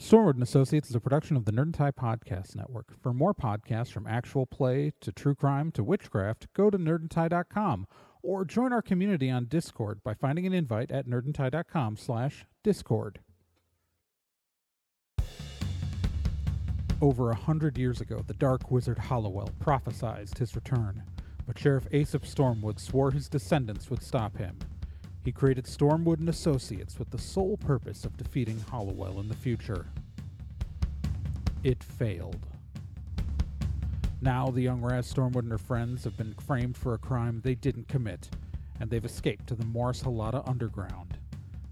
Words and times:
Stormwood 0.00 0.34
and 0.34 0.42
Associates 0.42 0.90
is 0.90 0.94
a 0.94 1.00
production 1.00 1.38
of 1.38 1.46
the 1.46 1.52
Nerd 1.52 1.62
and 1.62 1.74
Tie 1.74 1.90
Podcast 1.90 2.54
Network. 2.54 2.92
For 3.00 3.14
more 3.14 3.32
podcasts 3.32 3.90
from 3.90 4.06
actual 4.06 4.44
play 4.44 4.92
to 5.00 5.10
true 5.10 5.34
crime 5.34 5.72
to 5.72 5.82
witchcraft, 5.82 6.52
go 6.52 6.68
to 6.68 6.76
nerdandtie.com 6.76 7.86
or 8.22 8.44
join 8.44 8.74
our 8.74 8.82
community 8.82 9.30
on 9.30 9.46
Discord 9.46 10.02
by 10.04 10.12
finding 10.12 10.46
an 10.46 10.52
invite 10.52 10.90
at 10.90 11.06
nerdandtie.com 11.06 11.96
slash 11.96 12.44
discord. 12.62 13.20
Over 17.00 17.30
a 17.30 17.36
hundred 17.36 17.78
years 17.78 18.02
ago, 18.02 18.22
the 18.26 18.34
dark 18.34 18.70
wizard 18.70 18.98
Hollowell 18.98 19.50
prophesied 19.60 20.28
his 20.36 20.54
return, 20.54 21.04
but 21.46 21.58
Sheriff 21.58 21.86
Aesop 21.90 22.24
Stormwood 22.24 22.78
swore 22.80 23.12
his 23.12 23.30
descendants 23.30 23.88
would 23.88 24.02
stop 24.02 24.36
him. 24.36 24.58
He 25.26 25.32
created 25.32 25.64
Stormwood 25.64 26.20
and 26.20 26.28
Associates 26.28 27.00
with 27.00 27.10
the 27.10 27.18
sole 27.18 27.56
purpose 27.56 28.04
of 28.04 28.16
defeating 28.16 28.60
Hollowell 28.70 29.18
in 29.18 29.26
the 29.28 29.34
future. 29.34 29.86
It 31.64 31.82
failed. 31.82 32.46
Now 34.20 34.52
the 34.52 34.62
young 34.62 34.80
Raz 34.80 35.12
Stormwood 35.12 35.42
and 35.42 35.50
her 35.50 35.58
friends 35.58 36.04
have 36.04 36.16
been 36.16 36.34
framed 36.34 36.76
for 36.76 36.94
a 36.94 36.98
crime 36.98 37.40
they 37.42 37.56
didn't 37.56 37.88
commit, 37.88 38.28
and 38.78 38.88
they've 38.88 39.04
escaped 39.04 39.48
to 39.48 39.56
the 39.56 39.64
Morris 39.64 40.00
Halata 40.00 40.48
underground. 40.48 41.18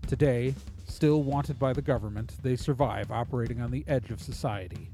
Today, 0.09 0.57
still 0.89 1.23
wanted 1.23 1.57
by 1.57 1.73
the 1.73 1.81
government, 1.81 2.33
they 2.43 2.57
survive 2.57 3.13
operating 3.13 3.61
on 3.61 3.71
the 3.71 3.85
edge 3.87 4.11
of 4.11 4.21
society. 4.21 4.91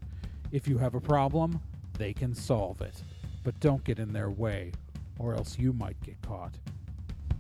If 0.53 0.69
you 0.69 0.77
have 0.77 0.95
a 0.95 1.01
problem, 1.01 1.63
they 1.97 2.13
can 2.13 2.35
solve 2.35 2.83
it. 2.83 3.05
But 3.43 3.59
don't 3.59 3.85
get 3.85 3.99
in 3.99 4.13
their 4.13 4.29
way, 4.29 4.73
or 5.19 5.35
else 5.35 5.59
you 5.59 5.73
might 5.73 5.99
get 6.03 6.21
caught 6.21 6.59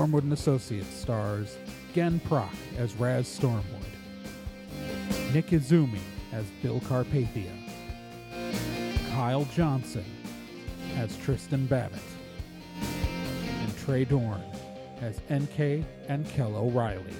Stormwood 0.00 0.22
and 0.22 0.32
Associates 0.32 0.94
stars 0.94 1.58
Gen 1.92 2.20
Proc 2.20 2.54
as 2.78 2.94
Raz 2.94 3.26
Stormwood, 3.26 3.84
Nick 5.34 5.48
Izumi 5.48 6.00
as 6.32 6.46
Bill 6.62 6.80
Carpathia, 6.80 7.52
Kyle 9.12 9.44
Johnson 9.54 10.06
as 10.96 11.14
Tristan 11.18 11.66
Babbitt, 11.66 12.00
and 12.80 13.76
Trey 13.76 14.06
Dorn 14.06 14.42
as 15.02 15.20
NK 15.30 15.84
and 16.08 16.26
Kel 16.30 16.56
O'Reilly. 16.56 17.14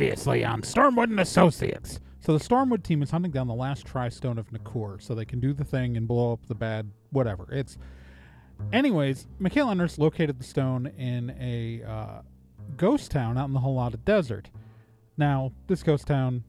Previously 0.00 0.46
on 0.46 0.62
Stormwood 0.62 1.10
and 1.10 1.20
Associates. 1.20 2.00
So 2.20 2.32
the 2.32 2.42
Stormwood 2.42 2.82
team 2.82 3.02
is 3.02 3.10
hunting 3.10 3.32
down 3.32 3.48
the 3.48 3.54
last 3.54 3.84
Tri-Stone 3.84 4.38
of 4.38 4.50
Nakor, 4.50 4.98
so 5.02 5.14
they 5.14 5.26
can 5.26 5.40
do 5.40 5.52
the 5.52 5.62
thing 5.62 5.94
and 5.98 6.08
blow 6.08 6.32
up 6.32 6.40
the 6.46 6.54
bad 6.54 6.90
whatever. 7.10 7.46
It's 7.52 7.76
anyways. 8.72 9.26
Michaela 9.38 9.74
Nurse 9.74 9.98
located 9.98 10.38
the 10.38 10.44
stone 10.44 10.86
in 10.86 11.36
a 11.38 11.82
uh, 11.86 12.22
ghost 12.78 13.10
town 13.10 13.36
out 13.36 13.48
in 13.48 13.52
the 13.52 13.60
Halata 13.60 14.02
Desert. 14.02 14.48
Now 15.18 15.52
this 15.66 15.82
ghost 15.82 16.06
town 16.06 16.44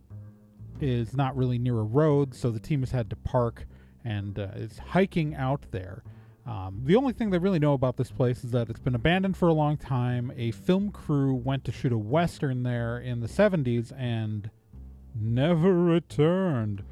is 0.80 1.14
not 1.14 1.36
really 1.36 1.60
near 1.60 1.78
a 1.78 1.84
road, 1.84 2.34
so 2.34 2.52
the 2.52 2.60
team 2.62 2.80
has 2.80 2.92
had 2.92 3.10
to 3.10 3.18
park 3.18 3.66
and 4.06 4.40
uh, 4.40 4.48
is 4.56 4.78
hiking 4.78 5.36
out 5.36 5.66
there. 5.72 6.04
Um, 6.46 6.82
the 6.86 6.96
only 6.96 7.14
thing 7.14 7.30
they 7.30 7.38
really 7.38 7.60
know 7.60 7.74
about 7.74 7.98
this 7.98 8.12
place 8.12 8.44
is 8.44 8.52
that 8.52 8.70
it's 8.70 8.80
been 8.80 8.96
abandoned 8.96 9.38
for 9.38 9.48
a 9.48 9.54
long 9.54 9.78
time. 9.78 10.32
A 10.36 10.52
film 10.52 10.92
crew 10.92 11.34
went 11.36 11.64
to 11.66 11.72
shoot 11.72 11.92
a 11.92 11.98
western 11.98 12.64
there 12.64 12.98
in 12.98 13.20
the 13.20 13.28
70s 13.28 13.92
and 13.98 14.50
never 15.14 15.74
returned. 15.74 16.84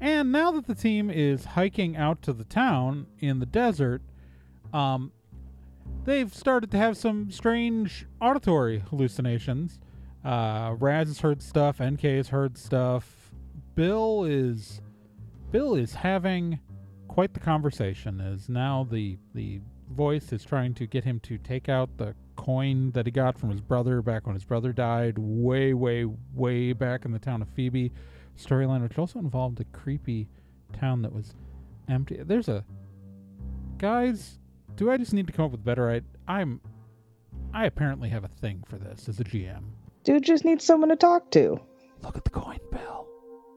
And 0.00 0.32
now 0.32 0.50
that 0.52 0.66
the 0.66 0.74
team 0.74 1.10
is 1.10 1.44
hiking 1.44 1.96
out 1.96 2.22
to 2.22 2.32
the 2.32 2.44
town 2.44 3.06
in 3.18 3.38
the 3.38 3.46
desert, 3.46 4.02
um, 4.72 5.12
they've 6.04 6.34
started 6.34 6.70
to 6.70 6.78
have 6.78 6.96
some 6.96 7.30
strange 7.30 8.06
auditory 8.20 8.82
hallucinations. 8.90 9.78
Uh, 10.24 10.74
Raz 10.78 11.08
has 11.08 11.20
heard 11.20 11.42
stuff. 11.42 11.80
NK 11.80 12.02
has 12.02 12.28
heard 12.28 12.58
stuff. 12.58 13.32
Bill 13.74 14.24
is 14.24 14.80
Bill 15.50 15.74
is 15.74 15.94
having 15.94 16.60
quite 17.10 17.34
the 17.34 17.40
conversation 17.40 18.20
as 18.20 18.48
now 18.48 18.86
the 18.88 19.18
the 19.34 19.60
voice 19.90 20.32
is 20.32 20.44
trying 20.44 20.72
to 20.72 20.86
get 20.86 21.02
him 21.02 21.18
to 21.18 21.36
take 21.38 21.68
out 21.68 21.90
the 21.96 22.14
coin 22.36 22.92
that 22.92 23.04
he 23.04 23.10
got 23.10 23.36
from 23.36 23.50
his 23.50 23.60
brother 23.60 24.00
back 24.00 24.26
when 24.26 24.34
his 24.34 24.44
brother 24.44 24.72
died 24.72 25.18
way 25.18 25.74
way 25.74 26.04
way 26.32 26.72
back 26.72 27.04
in 27.04 27.10
the 27.10 27.18
town 27.18 27.42
of 27.42 27.48
Phoebe 27.48 27.90
storyline 28.38 28.80
which 28.80 28.96
also 28.96 29.18
involved 29.18 29.58
a 29.58 29.64
creepy 29.76 30.28
town 30.72 31.02
that 31.02 31.12
was 31.12 31.34
empty 31.88 32.16
there's 32.24 32.48
a 32.48 32.64
guys 33.76 34.38
do 34.76 34.88
I 34.88 34.96
just 34.96 35.12
need 35.12 35.26
to 35.26 35.32
come 35.32 35.46
up 35.46 35.50
with 35.50 35.64
better 35.64 35.90
I 35.90 36.02
I'm 36.28 36.60
I 37.52 37.66
apparently 37.66 38.08
have 38.10 38.22
a 38.22 38.28
thing 38.28 38.62
for 38.68 38.78
this 38.78 39.08
as 39.08 39.18
a 39.18 39.24
GM 39.24 39.64
Dude 40.04 40.22
just 40.22 40.44
needs 40.44 40.64
someone 40.64 40.90
to 40.90 40.96
talk 40.96 41.32
to. 41.32 41.60
look 42.04 42.16
at 42.16 42.22
the 42.22 42.30
coin 42.30 42.60
Bill 42.70 43.08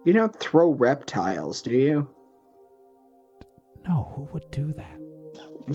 You 0.06 0.14
don't 0.14 0.36
throw 0.40 0.72
reptiles, 0.72 1.62
do 1.62 1.70
you? 1.70 2.10
No 3.88 4.12
who 4.16 4.24
would 4.34 4.50
do 4.52 4.74
that 4.74 5.00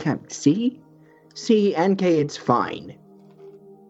Yeah, 0.05 0.17
see? 0.29 0.81
See, 1.35 1.75
NK, 1.79 2.03
it's 2.03 2.37
fine. 2.37 2.99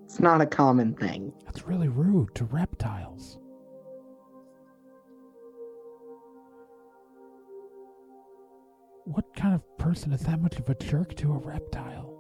It's 0.05 0.21
not 0.21 0.41
a 0.43 0.47
common 0.47 0.95
thing. 0.95 1.33
That's 1.47 1.67
really 1.67 1.89
rude 1.89 2.35
to 2.35 2.45
reptiles. 2.45 3.39
What 9.05 9.25
kind 9.35 9.55
of 9.55 9.79
person 9.79 10.13
is 10.13 10.21
that 10.23 10.41
much 10.41 10.59
of 10.59 10.69
a 10.69 10.75
jerk 10.75 11.15
to 11.17 11.33
a 11.33 11.39
reptile? 11.39 12.15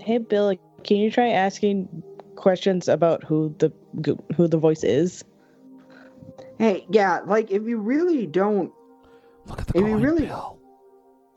Hey 0.00 0.18
Bill, 0.18 0.56
can 0.82 0.96
you 0.96 1.10
try 1.10 1.28
asking 1.28 1.88
questions 2.34 2.88
about 2.88 3.22
who 3.22 3.54
the 3.58 3.72
who 4.36 4.48
the 4.48 4.58
voice 4.58 4.82
is? 4.82 5.22
Hey, 6.58 6.86
yeah, 6.90 7.20
like, 7.26 7.50
if 7.50 7.62
you 7.64 7.78
really 7.78 8.26
don't. 8.26 8.72
Look 9.46 9.60
at 9.60 9.66
the 9.68 9.78
If 9.80 9.86
you 9.88 9.96
really- 9.96 10.26
Bill. 10.26 10.58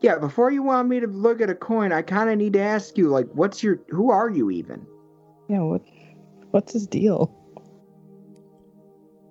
Yeah, 0.06 0.18
before 0.18 0.52
you 0.52 0.62
want 0.62 0.88
me 0.88 1.00
to 1.00 1.08
look 1.08 1.40
at 1.40 1.50
a 1.50 1.54
coin, 1.56 1.90
I 1.90 2.00
kind 2.00 2.30
of 2.30 2.38
need 2.38 2.52
to 2.52 2.60
ask 2.60 2.96
you, 2.96 3.08
like, 3.08 3.26
what's 3.32 3.60
your. 3.60 3.80
Who 3.88 4.12
are 4.12 4.30
you 4.30 4.52
even? 4.52 4.86
Yeah, 5.48 5.62
what 5.62 5.82
what's 6.52 6.74
his 6.74 6.86
deal? 6.86 7.34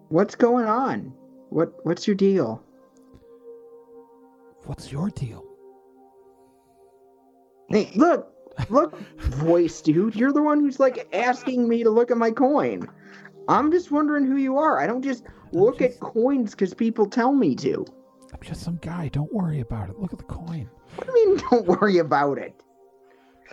What's 0.09 0.35
going 0.35 0.65
on? 0.65 1.13
What 1.49 1.73
What's 1.85 2.05
your 2.05 2.17
deal? 2.17 2.61
What's 4.65 4.91
your 4.91 5.09
deal? 5.11 5.45
Hey, 7.69 7.89
look, 7.95 8.33
look, 8.69 8.99
voice 9.17 9.79
dude. 9.79 10.13
You're 10.17 10.33
the 10.33 10.43
one 10.43 10.59
who's 10.59 10.77
like 10.77 11.07
asking 11.15 11.69
me 11.69 11.83
to 11.83 11.89
look 11.89 12.11
at 12.11 12.17
my 12.17 12.31
coin. 12.31 12.85
I'm 13.47 13.71
just 13.71 13.91
wondering 13.91 14.25
who 14.25 14.35
you 14.35 14.57
are. 14.57 14.77
I 14.77 14.87
don't 14.87 15.03
just 15.03 15.23
look 15.53 15.79
just- 15.79 15.95
at 15.95 15.99
coins 16.01 16.51
because 16.51 16.73
people 16.73 17.05
tell 17.05 17.31
me 17.31 17.55
to. 17.55 17.85
I'm 18.33 18.39
just 18.41 18.61
some 18.61 18.77
guy. 18.81 19.07
Don't 19.09 19.31
worry 19.33 19.59
about 19.61 19.89
it. 19.89 19.99
Look 19.99 20.11
at 20.13 20.19
the 20.19 20.25
coin. 20.25 20.69
What 20.95 21.07
do 21.07 21.19
you 21.19 21.29
mean? 21.35 21.43
Don't 21.51 21.67
worry 21.67 21.97
about 21.99 22.37
it. 22.37 22.53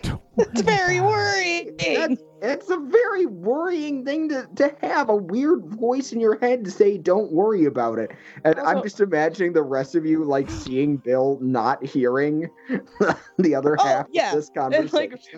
Don't 0.03 0.21
It's 0.39 0.63
very 0.63 0.99
about 0.99 1.09
it. 1.09 1.13
worrying. 1.13 1.77
That's, 1.79 2.23
it's 2.41 2.71
a 2.71 2.79
very 2.79 3.27
worrying 3.27 4.05
thing 4.05 4.29
to, 4.31 4.49
to 4.57 4.75
have 4.81 5.11
a 5.11 5.15
weird 5.15 5.67
voice 5.67 6.13
in 6.13 6.19
your 6.21 6.39
head 6.41 6.65
to 6.65 6.71
say, 6.71 6.99
don't 6.99 7.31
worry 7.31 7.67
about 7.67 7.99
it. 7.99 8.11
And 8.45 8.59
I'm 8.59 8.83
just 8.83 9.01
imagining 9.01 9.53
the 9.53 9.63
rest 9.63 9.95
of 9.95 10.05
you 10.07 10.25
like 10.25 10.51
seeing 10.51 10.97
Bill 10.97 11.39
not 11.41 11.85
hearing 11.85 12.49
the 13.39 13.55
other 13.55 13.77
Oh, 13.79 13.85
half 13.85 14.07
yeah. 14.11 14.31
of 14.31 14.37
this 14.37 14.49
And 14.57 14.73
conversation. 14.73 14.91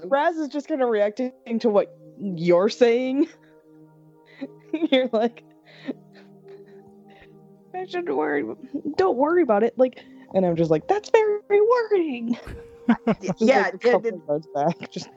like 0.03 0.05
Raz 0.05 0.37
is 0.37 0.49
just 0.49 0.69
kind 0.69 0.81
of 0.83 0.89
reacting 0.89 1.33
to 1.59 1.69
what 1.69 1.95
you're 2.19 2.69
saying. 2.71 3.27
you're 4.91 5.09
like, 5.13 5.43
I 7.75 7.85
shouldn't 7.87 8.17
worry. 8.17 8.45
Don't 8.97 9.17
worry 9.17 9.43
about 9.43 9.63
it. 9.63 9.77
Like, 9.79 10.03
and 10.35 10.45
I'm 10.47 10.57
just 10.57 10.71
like, 10.71 10.87
that's 10.89 11.11
very 11.11 11.41
worrying. 11.51 12.39
Yeah, 12.87 12.97
like, 13.07 13.31
a 13.31 13.35
yeah, 13.39 13.71
couple 13.71 14.07
it- 14.29 14.55
back. 14.55 14.91
Just 14.91 15.09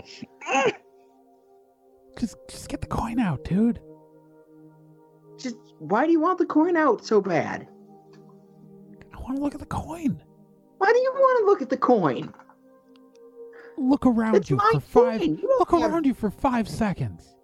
Just, 2.18 2.38
just 2.50 2.70
get 2.70 2.80
the 2.82 2.88
coin 2.88 3.20
out, 3.20 3.44
dude. 3.44 3.80
Just 5.38 5.58
why 5.80 6.06
do 6.06 6.12
you 6.14 6.20
want 6.22 6.38
the 6.40 6.46
coin 6.46 6.76
out 6.78 7.06
so 7.06 7.22
bad? 7.22 7.68
I 9.14 9.20
want 9.20 9.36
to 9.36 9.44
look 9.44 9.54
at 9.54 9.60
the 9.60 9.66
coin. 9.68 10.24
Why 10.78 10.92
do 10.94 10.98
you 10.98 11.12
want 11.14 11.40
to 11.42 11.46
look 11.46 11.62
at 11.62 11.70
the 11.70 11.78
coin? 11.78 12.34
Look 13.78 14.06
around 14.06 14.36
It's 14.36 14.50
you 14.50 14.58
for 14.72 14.80
five. 14.80 15.22
You 15.22 15.38
Look 15.60 15.72
have- 15.72 15.92
around 15.92 16.06
you 16.06 16.14
for 16.14 16.32
five 16.32 16.68
seconds. 16.70 17.36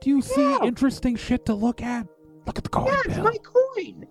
Do 0.00 0.10
you 0.10 0.20
see 0.20 0.42
Yeah. 0.42 0.64
interesting 0.64 1.14
shit 1.16 1.46
to 1.46 1.54
look 1.54 1.80
at? 1.80 2.06
Look 2.46 2.58
at 2.58 2.64
the 2.64 2.70
coin, 2.70 2.86
Yeah, 2.86 3.00
it's 3.06 3.14
Bill. 3.14 3.24
my 3.24 3.36
coin. 3.38 4.06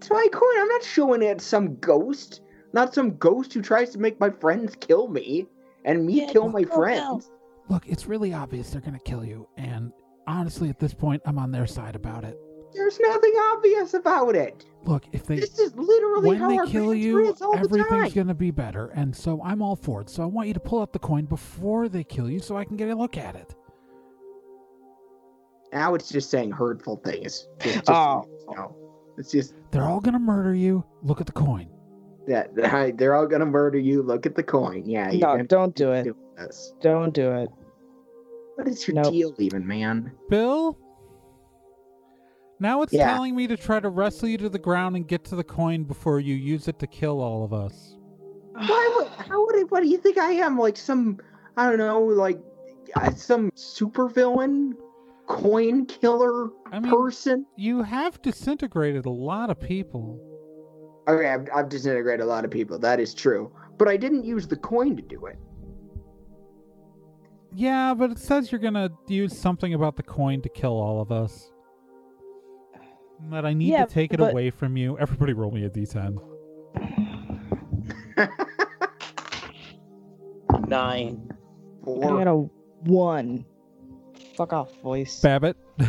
It's 0.00 0.08
my 0.08 0.26
coin. 0.32 0.48
I'm 0.56 0.68
not 0.68 0.82
showing 0.82 1.22
it 1.22 1.42
some 1.42 1.76
ghost. 1.76 2.40
Not 2.72 2.94
some 2.94 3.18
ghost 3.18 3.52
who 3.52 3.60
tries 3.60 3.90
to 3.90 3.98
make 3.98 4.18
my 4.18 4.30
friends 4.30 4.74
kill 4.74 5.08
me 5.08 5.46
and 5.84 6.06
me 6.06 6.22
Yeah, 6.22 6.32
kill 6.32 6.48
my 6.48 6.60
look, 6.60 6.72
friends. 6.72 7.30
Look, 7.68 7.86
it's 7.86 8.06
really 8.06 8.32
obvious 8.32 8.70
they're 8.70 8.80
gonna 8.80 8.98
kill 8.98 9.22
you, 9.26 9.46
and 9.58 9.92
honestly, 10.26 10.70
at 10.70 10.78
this 10.78 10.94
point, 10.94 11.20
I'm 11.26 11.38
on 11.38 11.50
their 11.50 11.66
side 11.66 11.96
about 11.96 12.24
it. 12.24 12.38
There's 12.72 12.98
nothing 12.98 13.32
obvious 13.52 13.92
about 13.92 14.34
it. 14.34 14.64
Look, 14.84 15.04
if 15.12 15.26
they 15.26 15.38
This 15.38 15.58
is 15.58 15.76
literally 15.76 16.28
when 16.28 16.38
how 16.38 16.48
they 16.48 16.56
our 16.58 16.66
kill 16.66 16.94
you, 16.94 17.36
all 17.42 17.58
everything's 17.58 18.14
gonna 18.14 18.34
be 18.34 18.50
better, 18.50 18.86
and 18.94 19.14
so 19.14 19.42
I'm 19.44 19.60
all 19.60 19.76
for 19.76 20.00
it. 20.00 20.08
So 20.08 20.22
I 20.22 20.26
want 20.26 20.48
you 20.48 20.54
to 20.54 20.60
pull 20.60 20.80
out 20.80 20.94
the 20.94 20.98
coin 20.98 21.26
before 21.26 21.90
they 21.90 22.04
kill 22.04 22.30
you, 22.30 22.38
so 22.38 22.56
I 22.56 22.64
can 22.64 22.78
get 22.78 22.88
a 22.88 22.94
look 22.94 23.18
at 23.18 23.36
it. 23.36 23.54
Now 25.74 25.94
it's 25.94 26.08
just 26.08 26.30
saying 26.30 26.52
hurtful 26.52 26.96
things. 27.04 27.46
Just, 27.60 27.74
just, 27.74 27.90
Oh. 27.90 28.24
you 28.48 28.54
know, 28.56 28.74
it's 29.18 29.30
just 29.30 29.54
They're 29.70 29.84
all 29.84 30.00
gonna 30.00 30.18
murder 30.18 30.54
you. 30.54 30.84
Look 31.02 31.20
at 31.20 31.26
the 31.26 31.32
coin. 31.32 31.68
that 32.26 32.54
that- 32.54 32.96
they're 32.98 33.14
all 33.14 33.26
gonna 33.26 33.46
murder 33.46 33.78
you. 33.78 34.02
Look 34.02 34.26
at 34.26 34.34
the 34.34 34.42
coin. 34.42 34.82
Yeah, 34.84 35.10
No, 35.12 35.42
don't 35.42 35.74
do 35.74 35.92
it. 35.92 36.04
do 36.04 36.16
this. 36.36 36.72
Don't 36.80 37.12
do 37.14 37.32
it. 37.32 37.50
What 38.56 38.68
is 38.68 38.86
your 38.86 38.96
Nope. 38.96 39.12
deal, 39.12 39.34
even 39.38 39.66
man? 39.66 40.12
Bill. 40.28 40.76
Now 42.58 42.82
it's 42.82 42.92
Yeah. 42.92 43.12
telling 43.14 43.34
me 43.34 43.46
to 43.46 43.56
try 43.56 43.80
to 43.80 43.88
wrestle 43.88 44.28
you 44.28 44.36
to 44.38 44.48
the 44.50 44.58
ground 44.58 44.94
and 44.96 45.06
get 45.08 45.24
to 45.24 45.36
the 45.36 45.44
coin 45.44 45.84
before 45.84 46.20
you 46.20 46.34
use 46.34 46.68
it 46.68 46.78
to 46.80 46.86
kill 46.86 47.20
all 47.20 47.42
of 47.42 47.52
us. 47.54 47.96
Why 48.52 48.94
would? 48.98 49.08
How 49.08 49.44
would? 49.46 49.56
I, 49.56 49.62
what 49.70 49.80
do 49.82 49.88
you 49.88 49.96
think 49.96 50.18
I 50.18 50.32
am? 50.32 50.58
Like 50.58 50.76
some? 50.76 51.18
I 51.56 51.68
don't 51.68 51.78
know. 51.78 52.02
Like 52.02 52.38
uh, 52.96 53.12
some 53.14 53.50
supervillain, 53.52 54.72
coin 55.30 55.86
killer 55.86 56.48
I 56.72 56.80
mean, 56.80 56.90
person? 56.90 57.46
you 57.56 57.82
have 57.82 58.20
disintegrated 58.20 59.06
a 59.06 59.10
lot 59.10 59.48
of 59.48 59.60
people. 59.60 60.18
Okay, 61.08 61.28
I've, 61.28 61.48
I've 61.54 61.68
disintegrated 61.68 62.20
a 62.24 62.28
lot 62.28 62.44
of 62.44 62.50
people. 62.50 62.78
That 62.78 62.98
is 63.00 63.14
true. 63.14 63.52
But 63.78 63.88
I 63.88 63.96
didn't 63.96 64.24
use 64.24 64.46
the 64.48 64.56
coin 64.56 64.96
to 64.96 65.02
do 65.02 65.26
it. 65.26 65.38
Yeah, 67.54 67.94
but 67.94 68.10
it 68.10 68.18
says 68.18 68.50
you're 68.52 68.60
gonna 68.60 68.90
use 69.08 69.36
something 69.36 69.74
about 69.74 69.96
the 69.96 70.02
coin 70.02 70.42
to 70.42 70.48
kill 70.48 70.72
all 70.72 71.00
of 71.00 71.10
us. 71.12 71.50
And 73.20 73.32
That 73.32 73.44
I 73.46 73.52
need 73.54 73.68
Yeah, 73.70 73.84
to 73.86 73.92
take 73.92 74.12
it 74.12 74.18
but- 74.18 74.32
away 74.32 74.50
from 74.50 74.76
you. 74.76 74.98
Everybody 74.98 75.32
roll 75.32 75.50
me 75.52 75.64
a 75.64 75.70
d10. 75.70 76.18
Nine. 80.68 81.30
Four. 81.84 82.04
I 82.20 82.24
got 82.24 82.28
a 82.30 82.36
one. 82.84 83.44
Fuck 84.40 84.54
off, 84.54 84.74
voice. 84.80 85.20
Babbitt. 85.20 85.54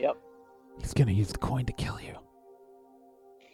Yep. 0.00 0.16
He's 0.80 0.92
gonna 0.92 1.12
use 1.12 1.28
the 1.28 1.38
coin 1.38 1.64
to 1.66 1.72
kill 1.74 2.00
you. 2.00 2.16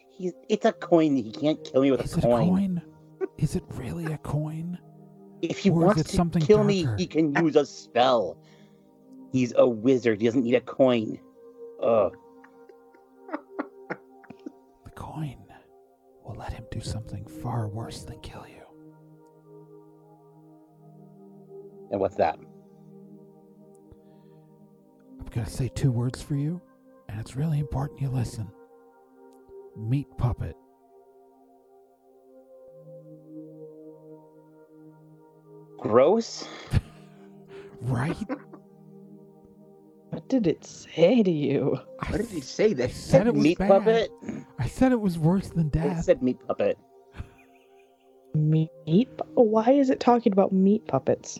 He's, 0.09 0.33
it's 0.49 0.65
a 0.65 0.71
coin. 0.71 1.15
He 1.15 1.31
can't 1.31 1.63
kill 1.63 1.83
me 1.83 1.91
with 1.91 2.03
Is 2.03 2.15
a 2.15 2.17
it 2.17 2.23
a 2.23 2.27
coin. 2.27 2.47
coin? 2.47 2.81
Is 3.37 3.55
it 3.55 3.63
really 3.75 4.11
a 4.11 4.17
coin? 4.17 4.79
If 5.43 5.59
he 5.59 5.69
Or 5.69 5.85
wants 5.85 6.01
to 6.01 6.09
something 6.09 6.41
kill 6.41 6.63
me, 6.63 6.87
he 6.97 7.05
can 7.05 7.35
use 7.35 7.55
a 7.55 7.63
spell. 7.63 8.39
He's 9.31 9.53
a 9.55 9.67
wizard. 9.69 10.19
He 10.19 10.25
doesn't 10.25 10.43
need 10.43 10.55
a 10.55 10.61
coin. 10.61 11.19
Ugh. 11.83 12.15
The 14.83 14.89
coin 14.95 15.37
will 16.25 16.33
let 16.35 16.53
him 16.53 16.65
do 16.71 16.81
something 16.81 17.23
far 17.27 17.67
worse 17.67 18.01
than 18.01 18.19
kill 18.21 18.47
you. 18.47 18.63
And 21.91 21.99
what's 21.99 22.15
that? 22.15 22.39
I'm 25.29 25.35
gonna 25.35 25.47
say 25.47 25.67
two 25.67 25.91
words 25.91 26.23
for 26.23 26.33
you, 26.33 26.59
and 27.07 27.19
it's 27.19 27.35
really 27.35 27.59
important 27.59 28.01
you 28.01 28.09
listen. 28.09 28.47
Meat 29.77 30.07
puppet. 30.17 30.55
Gross. 35.77 36.47
Right? 37.83 38.17
What 40.09 40.27
did 40.27 40.45
it 40.45 40.65
say 40.65 41.23
to 41.23 41.31
you? 41.31 41.79
What 42.09 42.17
did 42.17 42.25
he 42.27 42.41
say? 42.41 42.71
I 42.71 42.73
That 42.73 42.91
said 42.91 43.25
it 43.27 43.33
was 43.33 43.41
meat 43.41 43.57
bad. 43.57 43.69
puppet. 43.69 44.11
I 44.59 44.67
said 44.67 44.91
it 44.91 44.99
was 44.99 45.17
worse 45.17 45.47
than 45.47 45.67
It 45.67 45.71
death. 45.71 46.03
said 46.03 46.21
meat 46.21 46.39
puppet. 46.45 46.77
Meat? 48.35 48.67
pu- 48.85 49.23
Why 49.41 49.71
is 49.71 49.89
it 49.89 50.01
talking 50.01 50.33
about 50.33 50.51
meat 50.51 50.85
puppets? 50.87 51.39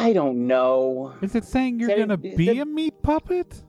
I 0.00 0.14
don't 0.14 0.46
know. 0.46 1.14
Is 1.20 1.34
it 1.34 1.44
saying 1.44 1.78
you're 1.78 1.94
gonna 1.94 2.16
be 2.16 2.46
said- 2.46 2.56
a 2.56 2.64
meat 2.64 3.02
puppet? 3.02 3.62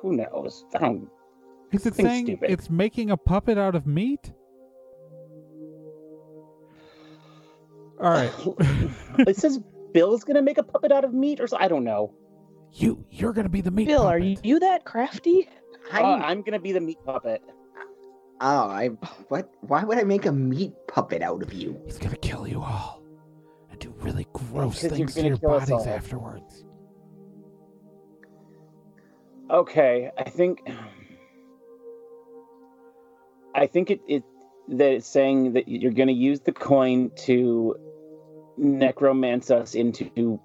Who 0.00 0.16
knows? 0.16 0.64
I 0.74 0.78
don't. 0.78 1.10
Is 1.70 1.86
it 1.86 1.94
saying 1.94 2.26
stupid. 2.26 2.50
it's 2.50 2.70
making 2.70 3.10
a 3.10 3.16
puppet 3.16 3.58
out 3.58 3.74
of 3.74 3.86
meat? 3.86 4.32
All 8.00 8.10
right. 8.10 8.32
it 9.18 9.36
says 9.36 9.60
Bill's 9.92 10.24
gonna 10.24 10.42
make 10.42 10.58
a 10.58 10.62
puppet 10.62 10.90
out 10.90 11.04
of 11.04 11.12
meat, 11.12 11.40
or 11.40 11.46
so, 11.46 11.58
I 11.58 11.68
don't 11.68 11.84
know. 11.84 12.14
you 12.72 13.04
you're 13.10 13.32
gonna 13.34 13.48
be 13.50 13.60
the 13.60 13.70
meat 13.70 13.86
Bill, 13.86 14.06
are 14.06 14.18
puppet. 14.18 14.44
you 14.44 14.60
that 14.60 14.84
crafty? 14.84 15.48
Uh, 15.92 15.96
I'm, 15.98 16.22
I'm 16.22 16.42
gonna 16.42 16.58
be 16.58 16.72
the 16.72 16.80
meat 16.80 16.98
puppet. 17.04 17.42
Oh, 18.44 18.68
I 18.68 18.88
what? 19.28 19.50
Why 19.62 19.84
would 19.84 19.98
I 19.98 20.04
make 20.04 20.26
a 20.26 20.32
meat 20.32 20.72
puppet 20.86 21.22
out 21.22 21.42
of 21.42 21.52
you? 21.52 21.80
He's 21.84 21.98
gonna 21.98 22.16
kill 22.16 22.46
you 22.46 22.60
all 22.62 23.02
and 23.70 23.78
do 23.80 23.92
really 23.98 24.26
gross 24.32 24.82
Because 24.82 24.98
you're 24.98 25.08
things 25.08 25.14
to 25.14 25.20
gonna 25.20 25.28
your 25.30 25.38
kill 25.38 25.54
us 25.54 25.70
bodies 25.70 25.86
all. 25.86 25.94
afterwards. 25.94 26.64
Okay, 29.50 30.10
I 30.16 30.30
think. 30.30 30.60
I 33.54 33.66
think 33.66 33.90
it, 33.90 34.00
it 34.08 34.24
that 34.68 34.92
it's 34.92 35.06
saying 35.06 35.52
that 35.52 35.68
you're 35.68 35.92
going 35.92 36.08
to 36.08 36.14
use 36.14 36.40
the 36.40 36.52
coin 36.52 37.10
to 37.16 37.76
necromance 38.58 39.50
us 39.50 39.74
into 39.74 40.40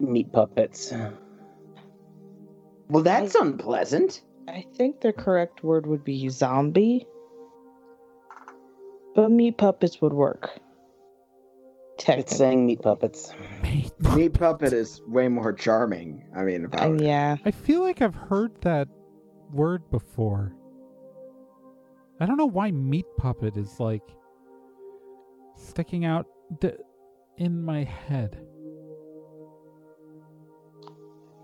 meat 0.00 0.32
puppets. 0.32 0.92
Well, 2.88 3.02
that's 3.02 3.34
unpleasant. 3.34 4.22
I 4.48 4.64
think 4.74 5.02
the 5.02 5.12
correct 5.12 5.62
word 5.62 5.86
would 5.86 6.04
be 6.04 6.28
zombie. 6.30 7.06
But 9.18 9.32
meat 9.32 9.56
puppets 9.58 10.00
would 10.00 10.12
work. 10.12 10.48
It's 12.06 12.36
saying 12.36 12.64
meat 12.66 12.82
puppets. 12.82 13.32
Meat 13.64 13.90
Meat 14.14 14.32
puppet 14.32 14.72
is 14.72 15.02
way 15.08 15.26
more 15.26 15.52
charming. 15.52 16.22
I 16.36 16.44
mean, 16.44 16.62
Uh, 16.62 16.68
about 16.68 16.92
it. 16.92 17.00
yeah. 17.02 17.34
I 17.44 17.50
feel 17.50 17.80
like 17.82 18.00
I've 18.00 18.14
heard 18.14 18.52
that 18.60 18.86
word 19.52 19.82
before. 19.90 20.52
I 22.20 22.26
don't 22.26 22.36
know 22.36 22.46
why 22.46 22.70
meat 22.70 23.06
puppet 23.16 23.56
is 23.56 23.80
like 23.80 24.04
sticking 25.56 26.04
out 26.04 26.26
d- 26.60 26.70
in 27.38 27.60
my 27.60 27.82
head. 27.82 28.38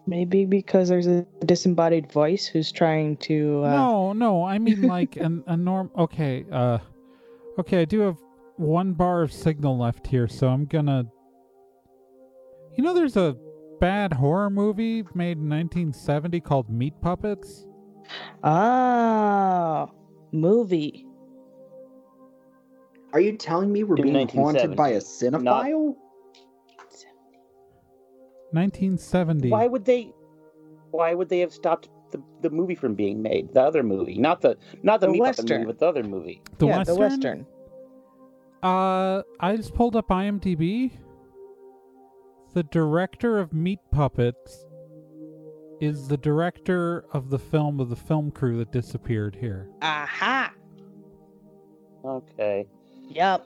Maybe 0.07 0.45
because 0.45 0.89
there's 0.89 1.09
a 1.09 1.27
disembodied 1.45 2.13
voice 2.13 2.47
who's 2.47 2.71
trying 2.71 3.17
to. 3.17 3.65
Uh, 3.65 3.71
no, 3.75 4.13
no, 4.13 4.45
I 4.45 4.59
mean 4.61 4.83
like 4.83 5.17
an 5.17 5.43
a 5.49 5.57
norm. 5.57 5.91
Okay, 5.99 6.45
uh, 6.53 6.79
okay, 7.59 7.83
I 7.83 7.85
do 7.85 8.01
have 8.01 8.19
one 8.57 8.93
bar 8.93 9.23
of 9.23 9.33
signal 9.33 9.79
left 9.79 10.07
here, 10.07 10.29
so 10.29 10.49
I'm 10.49 10.65
gonna. 10.67 11.05
You 12.77 12.83
know, 12.85 12.95
there's 12.95 13.17
a 13.17 13.37
bad 13.81 14.13
horror 14.13 14.51
movie 14.51 15.03
made 15.15 15.39
in 15.39 15.49
1970 15.49 16.41
called 16.41 16.69
Meat 16.71 16.95
Puppets. 17.01 17.67
Ah, 18.43 19.89
movie. 20.33 21.07
Are 23.13 23.21
you 23.21 23.37
telling 23.37 23.73
me 23.73 23.85
we're 23.85 23.97
In 23.97 24.13
being 24.13 24.29
haunted 24.29 24.75
by 24.77 24.89
a 24.91 24.95
1970, 25.01 25.45
not- 25.45 25.65
cinephile? 25.65 25.97
1970. 28.53 29.51
Why 29.51 29.67
would 29.67 29.85
they? 29.85 30.13
Why 30.91 31.15
would 31.15 31.29
they 31.29 31.41
have 31.41 31.53
stopped 31.53 31.89
the, 32.15 32.23
the 32.49 32.51
movie 32.51 32.75
from 32.75 32.95
being 32.95 33.21
made? 33.23 33.53
The 33.53 33.63
other 33.63 33.83
movie, 33.83 34.19
not 34.19 34.41
the 34.41 34.57
not 34.83 35.01
the, 35.01 35.07
The 35.07 35.13
meat 35.13 35.19
puppet 35.21 35.39
Western. 35.39 35.61
movie, 35.63 35.67
but 35.73 35.79
the 35.81 35.87
other 35.87 36.03
movie. 36.03 36.43
the 36.59 36.67
yeah, 36.67 36.79
Western? 36.79 36.95
the 36.95 37.01
western. 37.01 37.47
Uh, 38.63 39.23
I 39.41 39.57
just 39.57 39.75
pulled 39.75 39.95
up 39.97 40.09
IMDb. 40.09 40.91
The 42.55 42.63
director 42.63 43.39
of 43.39 43.53
Meat 43.53 43.81
Puppets 43.91 44.65
is 45.81 46.07
the 46.09 46.17
director 46.17 47.05
of 47.13 47.29
the 47.29 47.39
film 47.39 47.81
of 47.81 47.91
the 47.91 47.97
film 47.97 48.31
crew 48.31 48.57
that 48.59 48.71
disappeared 48.71 49.37
here. 49.39 49.69
Aha. 49.83 50.53
Okay. 52.05 52.67
Yep. 53.09 53.45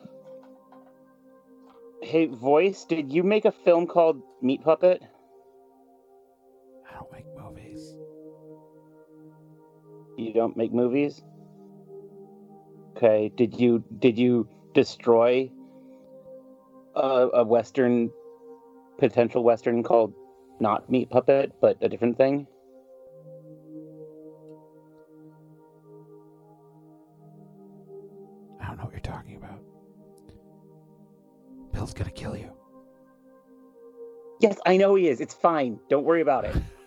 Hey, 2.02 2.26
voice, 2.26 2.84
did 2.84 3.12
you 3.12 3.22
make 3.24 3.44
a 3.44 3.50
film 3.52 3.86
called 3.86 4.22
Meat 4.42 4.62
Puppet? 4.62 5.02
You 10.18 10.32
don't 10.32 10.56
make 10.56 10.72
movies? 10.72 11.22
Okay. 12.96 13.30
Did 13.36 13.54
you 13.54 13.84
did 14.00 14.18
you 14.18 14.48
destroy 14.74 15.48
a, 16.96 17.28
a 17.34 17.44
western 17.44 18.10
potential 18.98 19.44
western 19.44 19.84
called 19.84 20.12
not 20.58 20.90
Meat 20.90 21.08
Puppet, 21.08 21.52
but 21.60 21.78
a 21.82 21.88
different 21.88 22.16
thing? 22.16 22.48
I 28.60 28.66
don't 28.66 28.78
know 28.78 28.84
what 28.86 28.92
you're 28.92 29.00
talking 29.00 29.36
about. 29.36 29.60
Bill's 31.72 31.94
gonna 31.94 32.10
kill 32.10 32.36
you. 32.36 32.50
Yes, 34.40 34.58
I 34.66 34.78
know 34.78 34.96
he 34.96 35.06
is. 35.06 35.20
It's 35.20 35.34
fine. 35.34 35.78
Don't 35.88 36.04
worry 36.04 36.22
about 36.22 36.44
it. 36.44 36.56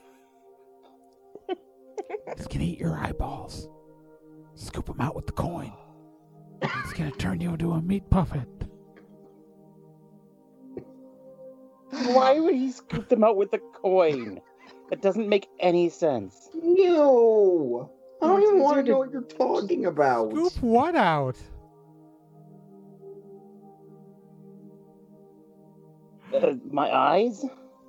He's 2.38 2.48
gonna 2.48 2.66
eat 2.66 2.80
your 2.80 2.98
eyeballs. 2.98 3.68
Scoop 4.56 4.86
them 4.86 5.02
out 5.02 5.16
with 5.16 5.26
the 5.28 5.34
coin. 5.34 5.72
It's 6.62 6.94
gonna 6.94 7.12
turn 7.12 7.42
you 7.42 7.52
into 7.54 7.72
a 7.72 7.82
meat 7.82 8.10
puppet. 8.10 8.48
Why 11.90 12.40
would 12.40 12.56
he 12.56 12.72
scoop 12.72 13.10
them 13.10 13.24
out 13.24 13.36
with 13.38 13.54
a 13.54 13.60
coin? 13.60 14.40
That 14.90 15.02
doesn't 15.02 15.28
make 15.28 15.48
any 15.60 15.90
sense. 15.90 16.50
No, 16.54 17.92
I 18.22 18.28
don't 18.28 18.44
even 18.44 18.60
want 18.60 18.78
to 18.78 18.84
to- 18.84 18.90
know 18.92 18.98
what 19.00 19.12
you're 19.12 19.22
talking 19.24 19.86
about. 19.86 20.32
Scoop 20.32 20.62
what 20.62 20.96
out? 20.96 21.38
Uh, 26.34 26.54
my 26.70 26.90
eyes? 26.90 27.44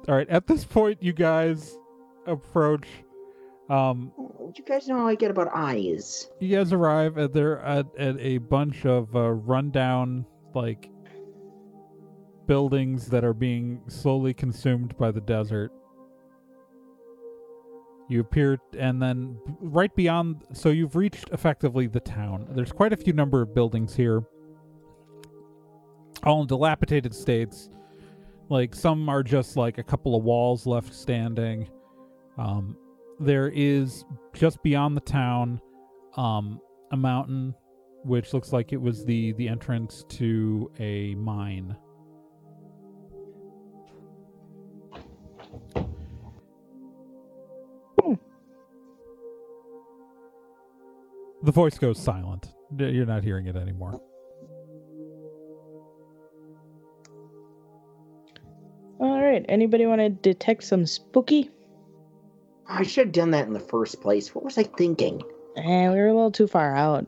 All 0.09 0.15
right. 0.17 0.29
At 0.29 0.47
this 0.47 0.65
point, 0.65 1.03
you 1.03 1.13
guys 1.13 1.77
approach. 2.27 2.87
Um, 3.73 4.13
You 4.55 4.65
guys 4.67 4.87
know 4.87 4.99
how 4.99 5.07
I 5.09 5.15
get 5.15 5.31
about 5.31 5.49
eyes. 5.55 6.31
you 6.41 6.55
guys 6.57 6.73
arrive 6.75 7.17
at 7.17 7.33
there 7.33 7.59
at, 7.61 7.87
at 7.99 8.21
a 8.21 8.37
bunch 8.39 8.85
of 8.85 9.15
uh, 9.17 9.31
rundown 9.31 10.27
like 10.55 10.91
buildings 12.47 13.07
that 13.07 13.25
are 13.25 13.33
being 13.33 13.81
slowly 13.89 14.35
consumed 14.35 14.95
by 14.99 15.11
the 15.11 15.23
desert. 15.23 15.73
You 18.09 18.21
appear, 18.21 18.59
and 18.79 19.01
then 19.01 19.39
right 19.61 19.95
beyond, 19.97 20.43
so 20.53 20.69
you've 20.69 20.97
reached 20.97 21.31
effectively 21.33 21.87
the 21.87 22.01
town. 22.01 22.47
There's 22.51 22.73
quite 22.73 22.93
a 22.93 22.97
few 22.97 23.15
number 23.15 23.41
of 23.41 23.55
buildings 23.55 23.97
here, 23.97 24.23
all 26.25 26.43
in 26.43 26.47
dilapidated 26.47 27.15
states. 27.15 27.71
Like 28.51 28.75
some 28.75 29.09
are 29.09 29.23
just 29.23 29.57
like 29.57 29.79
a 29.79 29.83
couple 29.83 30.15
of 30.15 30.25
walls 30.25 30.67
left 30.67 30.93
standing. 30.93 31.71
Um, 32.37 32.77
there 33.23 33.49
is 33.55 34.05
just 34.35 34.63
beyond 34.63 34.97
the 34.97 35.01
town 35.01 35.61
um, 36.17 36.61
a 36.91 36.97
mountain 36.97 37.55
which 38.05 38.35
looks 38.35 38.53
like 38.53 38.73
it 38.73 38.81
was 38.81 39.05
the 39.05 39.33
the 39.35 39.49
entrance 39.49 40.05
to 40.09 40.71
a 40.81 41.15
mine. 41.15 41.77
The 51.45 51.51
voice 51.51 51.77
goes 51.77 51.99
silent. 51.99 52.55
You're 52.77 53.05
not 53.05 53.25
hearing 53.25 53.47
it 53.47 53.57
anymore. 53.57 54.01
All 59.01 59.21
right. 59.21 59.45
Anybody 59.49 59.87
want 59.87 60.01
to 60.01 60.09
detect 60.09 60.63
some 60.63 60.87
spooky? 60.87 61.51
I 62.69 62.83
should 62.83 63.07
have 63.07 63.13
done 63.13 63.31
that 63.33 63.47
in 63.47 63.53
the 63.53 63.61
first 63.61 64.01
place. 64.01 64.35
What 64.35 64.45
was 64.45 64.57
I 64.59 64.63
thinking? 64.63 65.23
Eh, 65.57 65.89
we 65.89 65.97
were 65.97 66.09
a 66.09 66.15
little 66.15 66.31
too 66.31 66.47
far 66.47 66.75
out. 66.75 67.07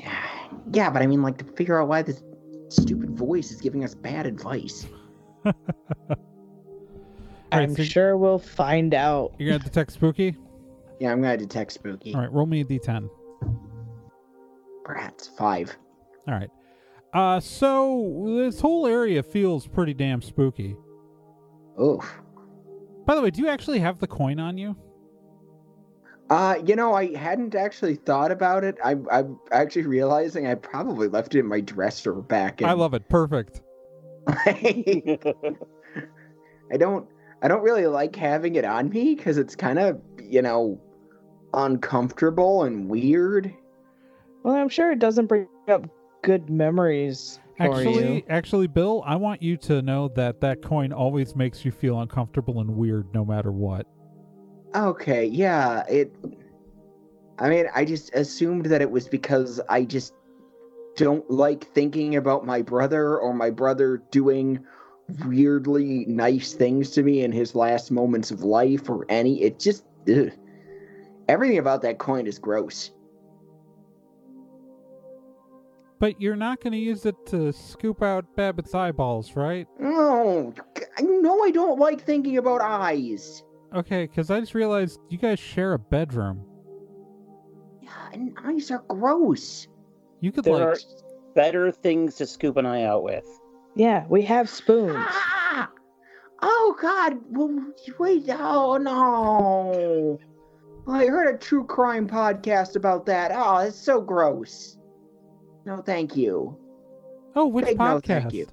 Yeah, 0.00 0.26
yeah, 0.72 0.90
but 0.90 1.02
I 1.02 1.06
mean, 1.06 1.22
like, 1.22 1.38
to 1.38 1.44
figure 1.44 1.80
out 1.80 1.88
why 1.88 2.02
this 2.02 2.22
stupid 2.68 3.16
voice 3.16 3.50
is 3.50 3.60
giving 3.60 3.84
us 3.84 3.94
bad 3.94 4.26
advice. 4.26 4.86
I'm 7.52 7.74
so 7.74 7.84
sure 7.84 8.16
we'll 8.16 8.38
find 8.38 8.92
out. 8.92 9.34
you're 9.38 9.50
gonna 9.50 9.62
detect 9.62 9.92
spooky. 9.92 10.36
Yeah, 10.98 11.12
I'm 11.12 11.22
gonna 11.22 11.36
detect 11.36 11.72
spooky. 11.72 12.14
All 12.14 12.20
right, 12.20 12.32
roll 12.32 12.46
me 12.46 12.60
a 12.62 12.64
d10. 12.64 13.08
Brats, 14.84 15.28
five. 15.38 15.76
All 16.26 16.34
right. 16.34 16.50
Uh, 17.12 17.40
so 17.40 18.24
this 18.26 18.60
whole 18.60 18.86
area 18.86 19.22
feels 19.22 19.66
pretty 19.66 19.94
damn 19.94 20.20
spooky. 20.20 20.76
Oof. 21.80 22.20
By 23.06 23.14
the 23.14 23.22
way, 23.22 23.30
do 23.30 23.40
you 23.40 23.48
actually 23.48 23.78
have 23.78 24.00
the 24.00 24.06
coin 24.06 24.38
on 24.40 24.58
you? 24.58 24.76
Uh, 26.28 26.56
you 26.64 26.74
know, 26.74 26.92
I 26.92 27.14
hadn't 27.14 27.54
actually 27.54 27.94
thought 27.94 28.32
about 28.32 28.64
it. 28.64 28.76
I, 28.84 28.96
I'm 29.12 29.38
actually 29.52 29.86
realizing 29.86 30.48
I 30.48 30.56
probably 30.56 31.06
left 31.06 31.36
it 31.36 31.38
in 31.38 31.46
my 31.46 31.60
dresser 31.60 32.14
back 32.14 32.60
in. 32.60 32.68
I 32.68 32.72
love 32.72 32.94
it. 32.94 33.08
Perfect. 33.08 33.62
I 34.28 35.18
don't. 36.76 37.08
I 37.42 37.48
don't 37.48 37.62
really 37.62 37.86
like 37.86 38.16
having 38.16 38.56
it 38.56 38.64
on 38.64 38.88
me 38.88 39.14
because 39.14 39.38
it's 39.38 39.54
kind 39.54 39.78
of, 39.78 40.00
you 40.20 40.42
know, 40.42 40.80
uncomfortable 41.54 42.64
and 42.64 42.88
weird. 42.88 43.54
Well, 44.42 44.54
I'm 44.54 44.68
sure 44.70 44.90
it 44.90 44.98
doesn't 44.98 45.26
bring 45.26 45.46
up 45.68 45.86
good 46.22 46.50
memories 46.50 47.38
for 47.38 47.45
Actually, 47.58 48.16
you. 48.16 48.22
actually, 48.28 48.66
Bill, 48.66 49.02
I 49.06 49.16
want 49.16 49.42
you 49.42 49.56
to 49.58 49.80
know 49.80 50.08
that 50.08 50.40
that 50.42 50.62
coin 50.62 50.92
always 50.92 51.34
makes 51.34 51.64
you 51.64 51.72
feel 51.72 52.00
uncomfortable 52.00 52.60
and 52.60 52.76
weird, 52.76 53.06
no 53.14 53.24
matter 53.24 53.50
what. 53.50 53.86
Okay, 54.74 55.24
yeah, 55.24 55.84
it. 55.88 56.14
I 57.38 57.48
mean, 57.48 57.66
I 57.74 57.84
just 57.84 58.14
assumed 58.14 58.66
that 58.66 58.82
it 58.82 58.90
was 58.90 59.08
because 59.08 59.60
I 59.68 59.84
just 59.84 60.12
don't 60.96 61.28
like 61.30 61.64
thinking 61.72 62.16
about 62.16 62.44
my 62.44 62.62
brother 62.62 63.18
or 63.18 63.32
my 63.32 63.50
brother 63.50 64.02
doing 64.10 64.64
weirdly 65.24 66.04
nice 66.06 66.52
things 66.52 66.90
to 66.90 67.02
me 67.02 67.22
in 67.22 67.32
his 67.32 67.54
last 67.54 67.90
moments 67.90 68.30
of 68.30 68.42
life 68.42 68.90
or 68.90 69.06
any. 69.08 69.42
It 69.42 69.58
just. 69.58 69.84
Ugh. 70.08 70.30
Everything 71.28 71.58
about 71.58 71.82
that 71.82 71.98
coin 71.98 72.26
is 72.26 72.38
gross. 72.38 72.92
But 75.98 76.20
you're 76.20 76.36
not 76.36 76.60
going 76.60 76.72
to 76.72 76.78
use 76.78 77.06
it 77.06 77.14
to 77.26 77.52
scoop 77.52 78.02
out 78.02 78.36
Babbitt's 78.36 78.74
eyeballs, 78.74 79.34
right? 79.34 79.66
No, 79.78 80.52
I 80.98 81.02
know 81.02 81.42
I 81.42 81.50
don't 81.50 81.78
like 81.78 82.02
thinking 82.04 82.36
about 82.36 82.60
eyes. 82.60 83.42
Okay, 83.74 84.06
because 84.06 84.30
I 84.30 84.40
just 84.40 84.54
realized 84.54 85.00
you 85.08 85.16
guys 85.18 85.38
share 85.38 85.72
a 85.72 85.78
bedroom. 85.78 86.44
Yeah, 87.80 87.90
and 88.12 88.36
eyes 88.44 88.70
are 88.70 88.84
gross. 88.88 89.66
You 90.20 90.32
could 90.32 90.44
There 90.44 90.54
like. 90.54 90.62
are 90.62 90.76
better 91.34 91.70
things 91.72 92.16
to 92.16 92.26
scoop 92.26 92.56
an 92.58 92.66
eye 92.66 92.84
out 92.84 93.02
with. 93.02 93.24
Yeah, 93.74 94.06
we 94.08 94.22
have 94.22 94.48
spoons. 94.50 94.96
Ah! 94.98 95.70
Oh 96.42 96.76
God! 96.80 97.14
Wait! 97.98 98.24
Oh 98.30 98.76
no! 98.76 100.18
I 100.86 101.06
heard 101.06 101.34
a 101.34 101.38
true 101.38 101.64
crime 101.64 102.06
podcast 102.08 102.76
about 102.76 103.06
that. 103.06 103.32
Oh, 103.34 103.58
it's 103.58 103.76
so 103.78 104.00
gross. 104.00 104.76
No, 105.66 105.78
thank 105.78 106.16
you. 106.16 106.56
Oh, 107.34 107.46
which 107.46 107.66
Big 107.66 107.76
podcast? 107.76 108.08
no, 108.08 108.20
thank 108.20 108.32
you. 108.32 108.46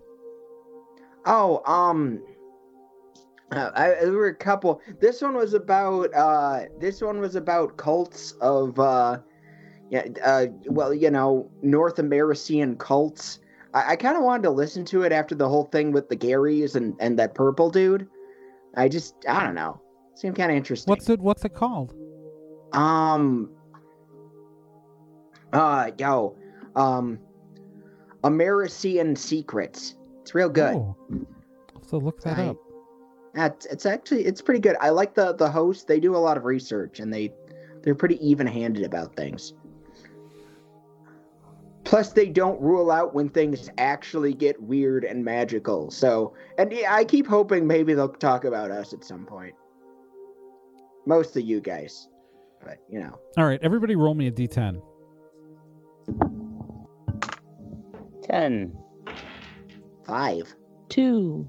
Oh, 1.25 1.61
um, 1.65 2.21
uh, 3.51 3.69
I, 3.75 3.89
there 3.89 4.11
were 4.11 4.27
a 4.27 4.35
couple. 4.35 4.81
This 4.99 5.21
one 5.21 5.35
was 5.35 5.53
about. 5.53 6.13
Uh, 6.13 6.63
this 6.79 7.01
one 7.01 7.19
was 7.19 7.35
about 7.35 7.77
cults 7.77 8.33
of. 8.41 8.77
Uh, 8.79 9.19
yeah. 9.91 10.07
Uh, 10.23 10.47
well, 10.65 10.91
you 10.93 11.11
know, 11.11 11.49
North 11.61 11.99
American 11.99 12.75
cults. 12.77 13.39
I, 13.75 13.91
I 13.91 13.95
kind 13.95 14.17
of 14.17 14.23
wanted 14.23 14.43
to 14.43 14.49
listen 14.49 14.83
to 14.85 15.03
it 15.03 15.11
after 15.11 15.35
the 15.35 15.47
whole 15.47 15.65
thing 15.65 15.91
with 15.91 16.09
the 16.09 16.17
Garys 16.17 16.75
and 16.75 16.95
and 16.99 17.17
that 17.19 17.35
purple 17.35 17.69
dude. 17.69 18.07
I 18.75 18.89
just, 18.89 19.13
I 19.29 19.43
don't 19.43 19.55
know. 19.55 19.79
Seemed 20.15 20.35
kind 20.35 20.49
of 20.49 20.57
interesting. 20.57 20.89
What's 20.89 21.07
it? 21.09 21.19
What's 21.19 21.45
it 21.45 21.53
called? 21.53 21.93
Um. 22.73 23.51
Uh, 25.53 25.91
yo, 25.99 26.35
um, 26.75 27.19
Americian 28.23 29.15
Secrets. 29.15 29.95
It's 30.21 30.33
real 30.33 30.49
good. 30.49 30.75
Oh, 30.75 30.95
so 31.81 31.97
look 31.97 32.21
that 32.21 32.39
I- 32.39 32.47
up. 32.47 32.57
That's 33.35 33.65
it's 33.65 33.87
actually 33.87 34.25
it's 34.25 34.43
pretty 34.43 34.59
good. 34.59 34.75
I 34.79 34.89
like 34.89 35.15
the 35.15 35.33
the 35.33 35.49
host. 35.49 35.87
They 35.87 35.99
do 35.99 36.15
a 36.15 36.17
lot 36.19 36.37
of 36.37 36.45
research 36.45 36.99
and 36.99 37.11
they 37.11 37.33
they're 37.81 37.95
pretty 37.95 38.23
even 38.25 38.45
handed 38.45 38.83
about 38.83 39.15
things. 39.15 39.53
Plus, 41.83 42.13
they 42.13 42.27
don't 42.27 42.61
rule 42.61 42.89
out 42.91 43.13
when 43.13 43.29
things 43.29 43.69
actually 43.77 44.33
get 44.33 44.61
weird 44.61 45.03
and 45.03 45.23
magical. 45.25 45.91
So, 45.91 46.33
and 46.57 46.73
I 46.87 47.03
keep 47.03 47.27
hoping 47.27 47.67
maybe 47.67 47.93
they'll 47.93 48.07
talk 48.07 48.45
about 48.45 48.71
us 48.71 48.93
at 48.93 49.03
some 49.03 49.25
point. 49.25 49.53
Most 51.05 51.35
of 51.35 51.43
you 51.43 51.59
guys, 51.59 52.07
but 52.63 52.77
you 52.89 52.99
know. 52.99 53.19
All 53.37 53.45
right, 53.45 53.59
everybody, 53.61 53.95
roll 53.95 54.13
me 54.13 54.27
a 54.27 54.31
d10. 54.31 54.81
Ten. 58.23 58.77
Five. 60.05 60.53
Two. 60.89 61.47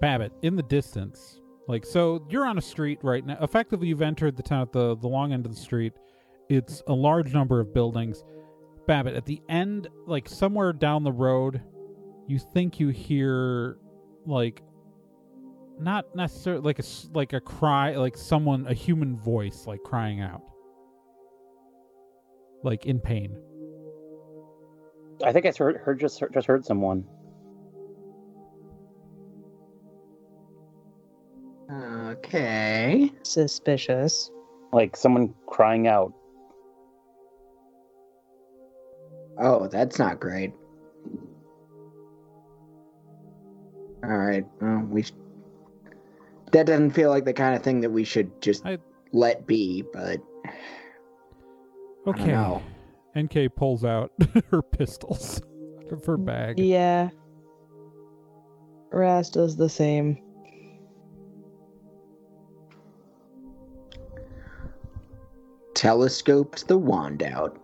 Babbitt, 0.00 0.32
in 0.42 0.56
the 0.56 0.62
distance, 0.62 1.40
like 1.66 1.86
so, 1.86 2.26
you're 2.28 2.46
on 2.46 2.58
a 2.58 2.62
street 2.62 2.98
right 3.02 3.24
now. 3.24 3.38
Effectively, 3.40 3.88
you've 3.88 4.02
entered 4.02 4.36
the 4.36 4.42
town 4.42 4.62
at 4.62 4.72
the 4.72 4.96
the 4.96 5.08
long 5.08 5.32
end 5.32 5.46
of 5.46 5.54
the 5.54 5.60
street. 5.60 5.92
It's 6.50 6.82
a 6.88 6.92
large 6.92 7.32
number 7.32 7.58
of 7.60 7.72
buildings. 7.72 8.22
Babbitt, 8.86 9.14
at 9.14 9.24
the 9.24 9.40
end, 9.48 9.88
like 10.06 10.28
somewhere 10.28 10.72
down 10.74 11.04
the 11.04 11.12
road, 11.12 11.62
you 12.26 12.38
think 12.38 12.78
you 12.78 12.88
hear 12.88 13.78
like 14.26 14.62
not 15.80 16.14
necessarily 16.14 16.62
like 16.62 16.78
a 16.78 16.82
s- 16.82 17.08
like 17.14 17.32
a 17.32 17.40
cry, 17.40 17.94
like 17.96 18.16
someone, 18.16 18.66
a 18.66 18.74
human 18.74 19.16
voice, 19.16 19.66
like 19.66 19.82
crying 19.84 20.20
out, 20.20 20.42
like 22.62 22.84
in 22.84 23.00
pain. 23.00 23.34
I 25.24 25.32
think 25.32 25.46
I 25.46 25.52
heard, 25.56 25.76
heard 25.78 26.00
just 26.00 26.20
heard, 26.20 26.32
just 26.34 26.46
heard 26.46 26.64
someone. 26.64 27.04
Okay. 31.70 33.10
Suspicious. 33.22 34.30
Like 34.72 34.96
someone 34.96 35.34
crying 35.46 35.86
out. 35.88 36.12
Oh, 39.38 39.66
that's 39.68 39.98
not 39.98 40.20
great. 40.20 40.52
All 44.04 44.16
right. 44.16 44.44
Well, 44.60 44.86
we. 44.90 45.02
Sh- 45.02 45.12
that 46.52 46.66
doesn't 46.66 46.90
feel 46.90 47.10
like 47.10 47.24
the 47.24 47.32
kind 47.32 47.56
of 47.56 47.62
thing 47.62 47.80
that 47.80 47.90
we 47.90 48.04
should 48.04 48.40
just 48.40 48.64
I- 48.64 48.78
let 49.12 49.46
be, 49.46 49.82
but 49.92 50.20
Okay. 52.06 52.30
Know. 53.14 53.22
NK 53.22 53.54
pulls 53.56 53.84
out 53.84 54.12
her 54.50 54.62
pistols 54.62 55.40
out 55.84 55.92
of 55.92 56.04
her 56.04 56.16
bag. 56.16 56.58
Yeah. 56.58 57.10
Raz 58.90 59.30
does 59.30 59.56
the 59.56 59.68
same. 59.68 60.24
telescopes 65.84 66.62
the 66.62 66.78
wand 66.78 67.22
out. 67.22 67.58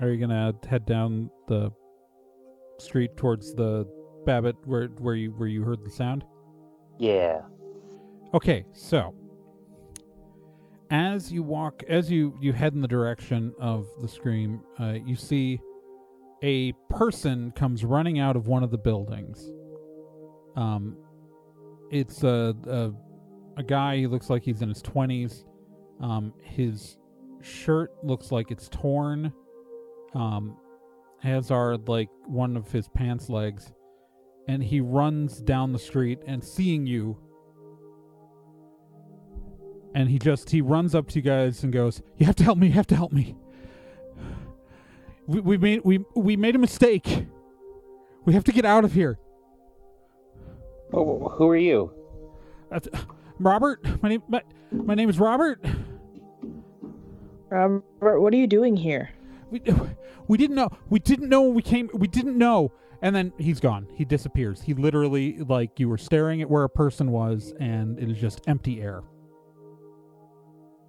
Are 0.00 0.08
you 0.08 0.18
gonna 0.18 0.52
head 0.68 0.86
down 0.86 1.30
the 1.46 1.70
street 2.78 3.16
towards 3.16 3.54
the 3.54 3.86
Babbitt 4.24 4.56
where 4.64 4.88
where 4.98 5.14
you 5.14 5.30
where 5.30 5.48
you 5.48 5.62
heard 5.62 5.84
the 5.84 5.90
sound? 5.90 6.24
Yeah. 6.98 7.42
Okay, 8.34 8.64
so 8.72 9.14
as 10.90 11.32
you 11.32 11.42
walk, 11.42 11.82
as 11.88 12.10
you 12.10 12.36
you 12.40 12.52
head 12.52 12.74
in 12.74 12.80
the 12.80 12.88
direction 12.88 13.54
of 13.60 13.86
the 14.02 14.08
scream, 14.08 14.60
uh, 14.78 14.94
you 15.04 15.14
see 15.14 15.60
a 16.42 16.72
person 16.88 17.52
comes 17.52 17.84
running 17.84 18.18
out 18.18 18.36
of 18.36 18.48
one 18.48 18.62
of 18.62 18.70
the 18.70 18.78
buildings. 18.78 19.50
Um, 20.56 20.96
it's 21.90 22.24
a 22.24 22.54
a, 22.66 22.92
a 23.56 23.62
guy. 23.62 23.98
He 23.98 24.06
looks 24.06 24.30
like 24.30 24.42
he's 24.42 24.62
in 24.62 24.68
his 24.68 24.82
twenties. 24.82 25.44
Um, 26.00 26.32
his 26.42 26.96
shirt 27.40 27.92
looks 28.02 28.32
like 28.32 28.50
it's 28.50 28.68
torn. 28.68 29.32
Um, 30.14 30.56
as 31.22 31.50
are 31.50 31.76
like 31.76 32.08
one 32.26 32.56
of 32.56 32.72
his 32.72 32.88
pants 32.88 33.28
legs, 33.28 33.72
and 34.48 34.62
he 34.62 34.80
runs 34.80 35.40
down 35.40 35.72
the 35.72 35.78
street 35.78 36.18
and 36.26 36.42
seeing 36.42 36.86
you 36.86 37.16
and 39.94 40.08
he 40.08 40.18
just 40.18 40.50
he 40.50 40.60
runs 40.60 40.94
up 40.94 41.08
to 41.08 41.16
you 41.16 41.22
guys 41.22 41.62
and 41.62 41.72
goes, 41.72 42.02
"You 42.16 42.26
have 42.26 42.36
to 42.36 42.44
help 42.44 42.58
me! 42.58 42.68
You 42.68 42.72
have 42.74 42.86
to 42.88 42.96
help 42.96 43.12
me! 43.12 43.36
We, 45.26 45.40
we 45.40 45.58
made 45.58 45.80
we 45.84 46.04
we 46.14 46.36
made 46.36 46.54
a 46.54 46.58
mistake. 46.58 47.26
We 48.24 48.34
have 48.34 48.44
to 48.44 48.52
get 48.52 48.64
out 48.64 48.84
of 48.84 48.92
here." 48.92 49.18
Oh, 50.92 51.28
who 51.28 51.48
are 51.48 51.56
you? 51.56 51.92
That's, 52.70 52.88
Robert, 53.38 54.02
my 54.02 54.08
name 54.08 54.22
my, 54.28 54.42
my 54.72 54.94
name 54.94 55.08
is 55.08 55.18
Robert. 55.18 55.64
Robert, 57.48 58.20
what 58.20 58.32
are 58.32 58.36
you 58.36 58.46
doing 58.46 58.76
here? 58.76 59.10
We 59.50 59.62
we 60.28 60.38
didn't 60.38 60.56
know. 60.56 60.70
We 60.88 60.98
didn't 61.00 61.28
know 61.28 61.42
when 61.42 61.54
we 61.54 61.62
came. 61.62 61.90
We 61.92 62.08
didn't 62.08 62.38
know. 62.38 62.72
And 63.02 63.16
then 63.16 63.32
he's 63.38 63.60
gone. 63.60 63.88
He 63.94 64.04
disappears. 64.04 64.60
He 64.60 64.74
literally 64.74 65.38
like 65.38 65.80
you 65.80 65.88
were 65.88 65.98
staring 65.98 66.42
at 66.42 66.50
where 66.50 66.64
a 66.64 66.68
person 66.68 67.10
was, 67.10 67.54
and 67.58 67.98
it 67.98 68.10
is 68.10 68.18
just 68.18 68.42
empty 68.46 68.82
air. 68.82 69.02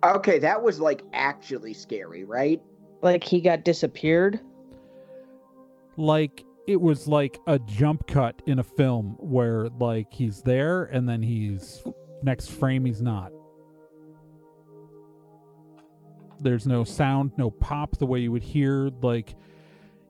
Okay, 0.03 0.39
that 0.39 0.61
was 0.61 0.79
like 0.79 1.03
actually 1.13 1.73
scary, 1.73 2.23
right? 2.23 2.61
Like 3.01 3.23
he 3.23 3.41
got 3.41 3.63
disappeared? 3.63 4.39
like 5.97 6.45
it 6.67 6.79
was 6.79 7.05
like 7.05 7.37
a 7.47 7.59
jump 7.59 8.07
cut 8.07 8.41
in 8.45 8.59
a 8.59 8.63
film 8.63 9.17
where 9.19 9.67
like 9.77 10.11
he's 10.13 10.41
there 10.41 10.85
and 10.85 11.07
then 11.07 11.21
he's 11.21 11.83
next 12.23 12.47
frame 12.49 12.85
he's 12.85 13.01
not 13.01 13.29
there's 16.39 16.65
no 16.65 16.85
sound 16.85 17.31
no 17.37 17.51
pop 17.51 17.97
the 17.97 18.05
way 18.05 18.19
you 18.19 18.31
would 18.31 18.41
hear 18.41 18.89
like 19.01 19.35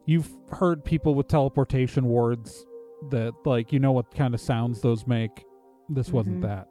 you've 0.05 0.29
heard 0.51 0.85
people 0.85 1.15
with 1.15 1.27
teleportation 1.27 2.05
wards 2.05 2.63
that 3.09 3.33
like 3.43 3.73
you 3.73 3.79
know 3.79 3.91
what 3.91 4.13
kind 4.13 4.35
of 4.35 4.39
sounds 4.39 4.81
those 4.81 5.07
make 5.07 5.43
this 5.89 6.11
wasn't 6.11 6.39
Mhm. 6.39 6.43
that 6.43 6.67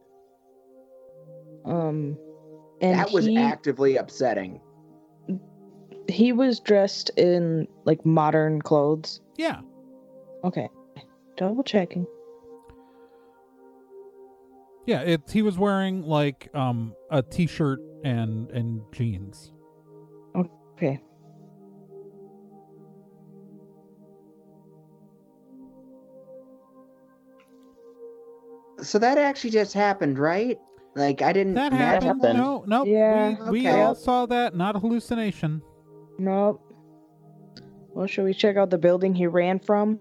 Um 1.68 2.16
and 2.81 2.99
that 2.99 3.12
was 3.12 3.27
he, 3.27 3.37
actively 3.37 3.97
upsetting. 3.97 4.61
he 6.09 6.33
was 6.33 6.61
dressed 6.61 7.11
in 7.16 7.66
like 7.85 8.05
modern 8.07 8.61
clothes. 8.62 9.21
yeah 9.37 9.61
Okay. 10.45 10.69
Double 11.37 11.62
checking. 11.62 12.07
yeah 14.87 15.01
it 15.03 15.21
he 15.31 15.43
was 15.43 15.59
wearing 15.59 16.03
like 16.03 16.49
um 16.55 16.95
a 17.11 17.23
t-shirt 17.23 17.79
and 18.05 18.51
and 18.51 18.81
jeans 18.93 19.53
Okay. 20.35 20.99
So 28.83 28.99
that 28.99 29.19
actually 29.19 29.51
just 29.51 29.75
happened, 29.75 30.19
right? 30.19 30.59
Like 30.96 31.22
I 31.22 31.33
didn't. 31.33 31.55
that 31.55 31.72
imagine- 31.72 32.09
happened 32.09 32.22
happened. 32.24 32.38
no 32.38 32.64
no 32.66 32.85
Yeah. 32.85 33.44
we, 33.44 33.61
we 33.61 33.68
Okay. 33.68 33.81
all 33.81 33.94
saw 33.94 34.26
that 34.26 34.55
not 34.57 34.76
a 34.76 34.79
hallucination 34.81 35.62
Nope. 36.18 36.61
Well, 37.94 38.07
should 38.07 38.24
we 38.24 38.35
check 38.35 38.57
out 38.57 38.70
the 38.70 38.79
building 38.79 39.14
he 39.14 39.26
ran 39.26 39.59
from? 39.59 39.98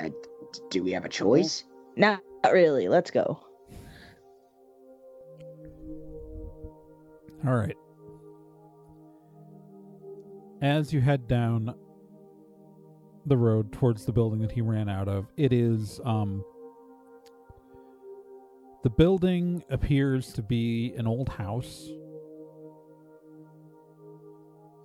Uh, 0.00 0.08
do 0.70 0.82
we 0.82 0.92
have 0.92 1.04
a 1.04 1.08
choice? 1.08 1.64
Not 1.96 2.20
really. 2.50 2.88
Let's 2.88 3.10
go. 3.10 3.38
All 7.46 7.54
right. 7.54 7.76
As 10.60 10.92
you 10.92 11.00
head 11.00 11.26
down 11.28 11.74
the 13.26 13.36
road 13.36 13.72
towards 13.72 14.04
the 14.04 14.12
building 14.12 14.40
that 14.40 14.52
he 14.52 14.60
ran 14.60 14.88
out 14.88 15.08
of, 15.08 15.26
it 15.36 15.52
is 15.52 16.00
um 16.04 16.44
the 18.82 18.90
building 18.90 19.62
appears 19.70 20.32
to 20.34 20.42
be 20.42 20.92
an 20.96 21.06
old 21.06 21.28
house. 21.28 21.88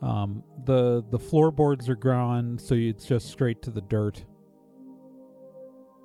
Um 0.01 0.43
the 0.65 1.03
the 1.09 1.17
floorboards 1.19 1.89
are 1.89 1.95
gone, 1.95 2.59
so 2.59 2.75
it's 2.75 3.05
just 3.05 3.29
straight 3.29 3.61
to 3.63 3.71
the 3.71 3.81
dirt. 3.81 4.23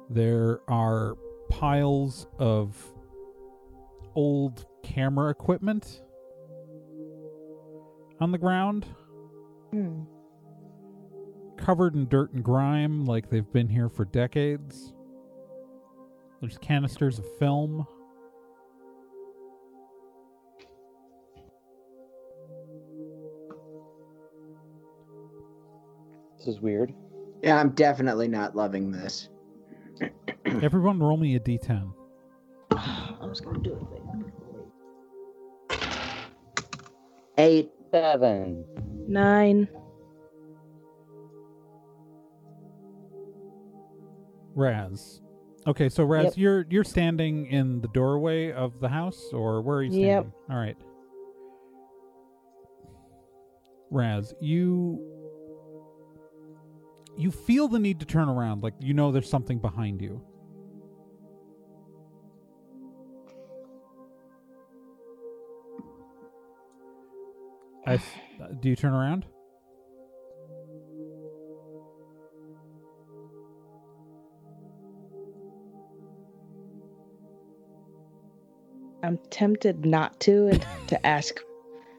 There 0.08 0.60
are 0.68 1.16
piles 1.50 2.26
of 2.38 2.76
old 4.14 4.66
camera 4.82 5.30
equipment 5.30 6.02
on 8.20 8.30
the 8.32 8.38
ground, 8.38 8.86
Hmm. 9.72 10.02
covered 11.56 11.94
in 11.94 12.08
dirt 12.08 12.32
and 12.32 12.42
grime, 12.42 13.04
like 13.04 13.28
they've 13.30 13.52
been 13.52 13.68
here 13.68 13.88
for 13.88 14.04
decades. 14.04 14.94
There's 16.42 16.58
canisters 16.58 17.18
of 17.20 17.24
film. 17.38 17.86
This 26.36 26.48
is 26.48 26.60
weird. 26.60 26.92
Yeah, 27.44 27.60
I'm 27.60 27.70
definitely 27.70 28.26
not 28.26 28.56
loving 28.56 28.90
this. 28.90 29.28
Everyone, 30.44 30.98
roll 30.98 31.16
me 31.16 31.36
a 31.36 31.40
d10. 31.40 31.94
I 32.72 33.16
was 33.20 33.40
gonna 33.40 33.60
do 33.60 33.88
it. 35.70 35.78
Eight. 37.38 37.70
Seven. 37.92 38.64
Nine. 39.06 39.68
Raz. 44.54 45.20
Okay, 45.66 45.88
so 45.88 46.04
Raz, 46.04 46.24
Yep. 46.24 46.36
you're 46.36 46.66
you're 46.70 46.84
standing 46.84 47.46
in 47.46 47.80
the 47.80 47.88
doorway 47.88 48.50
of 48.50 48.80
the 48.80 48.88
house, 48.88 49.28
or 49.32 49.62
where 49.62 49.78
are 49.78 49.82
you 49.82 49.90
standing? 49.92 50.08
Yep. 50.08 50.26
All 50.50 50.56
right. 50.56 50.76
Raz, 53.90 54.34
you 54.40 55.00
you 57.16 57.30
feel 57.30 57.68
the 57.68 57.78
need 57.78 58.00
to 58.00 58.06
turn 58.06 58.28
around, 58.28 58.62
like 58.62 58.74
you 58.80 58.94
know 58.94 59.12
there's 59.12 59.28
something 59.28 59.58
behind 59.58 60.00
you. 60.00 60.20
I, 67.86 67.94
uh, 67.94 67.98
do 68.60 68.68
you 68.68 68.76
turn 68.76 68.92
around? 68.92 69.26
I'm 79.02 79.18
tempted 79.30 79.84
not 79.84 80.20
to 80.20 80.48
and 80.48 80.66
to 80.88 81.06
ask 81.06 81.40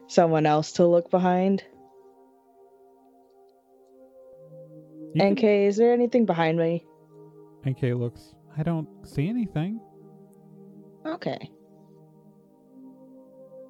someone 0.06 0.46
else 0.46 0.72
to 0.72 0.86
look 0.86 1.10
behind. 1.10 1.62
You 5.14 5.24
NK, 5.30 5.38
can- 5.38 5.48
is 5.48 5.76
there 5.76 5.92
anything 5.92 6.26
behind 6.26 6.58
me? 6.58 6.84
NK 7.66 7.82
looks. 7.94 8.34
I 8.56 8.62
don't 8.62 8.88
see 9.06 9.28
anything. 9.28 9.80
Okay. 11.06 11.50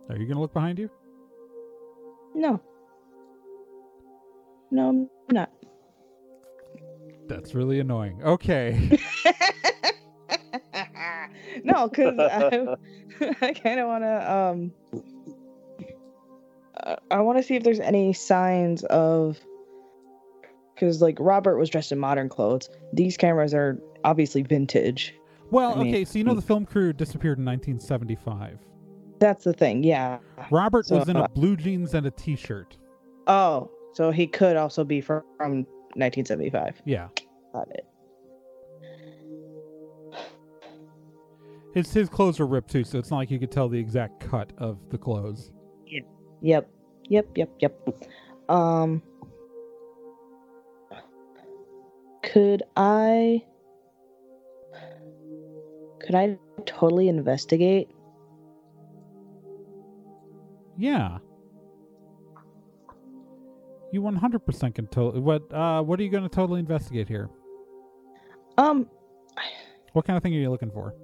Are 0.08 0.16
you 0.16 0.26
gonna 0.26 0.40
look 0.40 0.52
behind 0.52 0.78
you? 0.78 0.90
No. 2.34 2.60
No, 4.70 4.88
I'm 4.88 5.08
not. 5.30 5.50
That's 7.26 7.54
really 7.54 7.80
annoying. 7.80 8.22
Okay. 8.22 8.98
no, 11.64 11.88
because 11.88 12.18
I, 12.18 12.74
I 13.40 13.52
kind 13.52 13.80
of 13.80 13.86
want 13.86 14.04
to. 14.04 14.32
Um, 14.32 14.72
I 17.10 17.20
want 17.20 17.38
to 17.38 17.42
see 17.42 17.54
if 17.54 17.62
there's 17.62 17.80
any 17.80 18.12
signs 18.12 18.84
of. 18.84 19.38
Because 20.74 21.00
like 21.00 21.16
Robert 21.20 21.56
was 21.56 21.70
dressed 21.70 21.92
in 21.92 21.98
modern 21.98 22.28
clothes. 22.28 22.68
These 22.92 23.16
cameras 23.16 23.54
are 23.54 23.78
obviously 24.02 24.42
vintage. 24.42 25.14
Well, 25.50 25.72
I 25.78 25.82
mean- 25.84 25.94
okay, 25.94 26.04
so 26.04 26.18
you 26.18 26.24
know 26.24 26.34
the 26.34 26.42
film 26.42 26.66
crew 26.66 26.92
disappeared 26.92 27.38
in 27.38 27.44
1975. 27.44 28.58
That's 29.20 29.44
the 29.44 29.52
thing. 29.52 29.84
Yeah. 29.84 30.18
Robert 30.50 30.86
So, 30.86 30.98
was 30.98 31.08
in 31.08 31.16
a 31.16 31.28
blue 31.28 31.56
jeans 31.56 31.94
and 31.94 32.06
a 32.06 32.10
t-shirt. 32.10 32.76
Oh, 33.28 33.70
so 33.92 34.10
he 34.10 34.26
could 34.26 34.56
also 34.56 34.82
be 34.82 35.00
from, 35.00 35.22
from 35.36 35.52
1975. 35.94 36.82
Yeah. 36.84 37.08
Got 37.52 37.68
it. 37.70 37.86
His 41.74 41.92
his 41.92 42.08
clothes 42.08 42.38
are 42.38 42.46
ripped 42.46 42.70
too, 42.70 42.84
so 42.84 42.98
it's 42.98 43.10
not 43.10 43.16
like 43.16 43.30
you 43.32 43.40
could 43.40 43.50
tell 43.50 43.68
the 43.68 43.78
exact 43.78 44.20
cut 44.20 44.52
of 44.58 44.78
the 44.90 44.98
clothes. 44.98 45.50
Yep. 46.40 46.70
Yep. 47.08 47.28
Yep. 47.36 47.50
Yep. 47.58 47.88
Um. 48.48 49.02
Could 52.22 52.62
I? 52.76 53.42
Could 56.00 56.14
I 56.14 56.38
totally 56.64 57.08
investigate? 57.08 57.88
Yeah. 60.76 61.18
You 63.90 64.02
100% 64.02 64.74
can 64.74 64.86
totally. 64.88 65.20
What 65.20 65.52
uh 65.52 65.82
what 65.82 65.98
are 65.98 66.02
you 66.02 66.10
going 66.10 66.24
to 66.24 66.28
totally 66.28 66.60
investigate 66.60 67.08
here? 67.08 67.30
Um, 68.58 68.88
What 69.92 70.04
kind 70.04 70.16
of 70.16 70.22
thing 70.22 70.34
are 70.34 70.38
you 70.38 70.50
looking 70.50 70.70
for? 70.70 70.94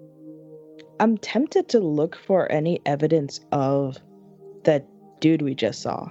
I'm 1.00 1.16
tempted 1.16 1.68
to 1.70 1.80
look 1.80 2.14
for 2.14 2.50
any 2.52 2.80
evidence 2.84 3.40
of 3.52 3.96
that 4.64 4.86
dude 5.20 5.40
we 5.40 5.54
just 5.54 5.80
saw. 5.80 6.10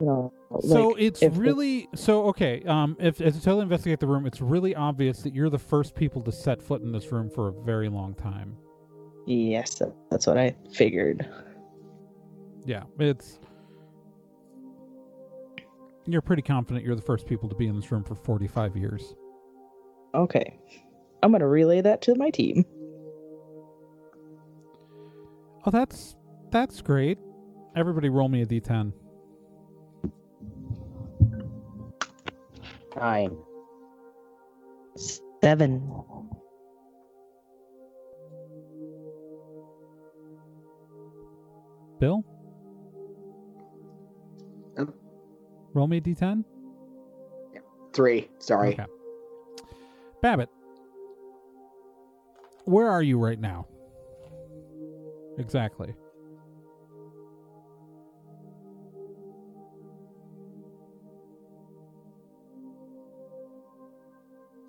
You 0.00 0.06
know, 0.06 0.32
so 0.60 0.96
it's 0.96 1.22
really 1.22 1.88
so 1.94 2.24
okay. 2.26 2.62
Um, 2.66 2.96
if 2.98 3.20
as 3.20 3.36
you 3.36 3.40
totally 3.40 3.62
investigate 3.62 4.00
the 4.00 4.08
room, 4.08 4.26
it's 4.26 4.40
really 4.40 4.74
obvious 4.74 5.22
that 5.22 5.32
you're 5.32 5.48
the 5.48 5.58
first 5.58 5.94
people 5.94 6.20
to 6.22 6.32
set 6.32 6.60
foot 6.60 6.82
in 6.82 6.90
this 6.90 7.12
room 7.12 7.30
for 7.30 7.48
a 7.48 7.52
very 7.52 7.88
long 7.88 8.14
time. 8.14 8.56
Yes, 9.26 9.80
that's 10.10 10.26
what 10.26 10.36
I 10.36 10.56
figured. 10.72 11.26
Yeah, 12.66 12.82
it's. 12.98 13.38
You're 16.06 16.20
pretty 16.20 16.42
confident 16.42 16.84
you're 16.84 16.96
the 16.96 17.02
first 17.02 17.26
people 17.26 17.48
to 17.48 17.54
be 17.54 17.68
in 17.68 17.76
this 17.76 17.90
room 17.90 18.02
for 18.02 18.16
45 18.16 18.76
years. 18.76 19.14
Okay, 20.14 20.58
I'm 21.24 21.32
gonna 21.32 21.48
relay 21.48 21.80
that 21.80 22.02
to 22.02 22.14
my 22.16 22.28
team. 22.28 22.66
Oh, 25.64 25.70
that's 25.70 26.16
that's 26.50 26.82
great. 26.82 27.16
Everybody, 27.74 28.10
roll 28.10 28.28
me 28.28 28.42
a 28.42 28.46
d10. 28.46 28.92
Nine. 32.94 33.38
Seven. 35.42 35.90
Bill, 42.00 42.22
Um, 44.76 44.92
roll 45.72 45.86
me 45.86 45.96
a 45.96 46.00
d10. 46.02 46.44
Three. 47.94 48.28
Sorry. 48.38 48.74
Okay. 48.74 48.84
Babbitt, 50.20 50.50
where 52.64 52.88
are 52.88 53.02
you 53.02 53.18
right 53.18 53.38
now? 53.40 53.66
Exactly. 55.38 55.94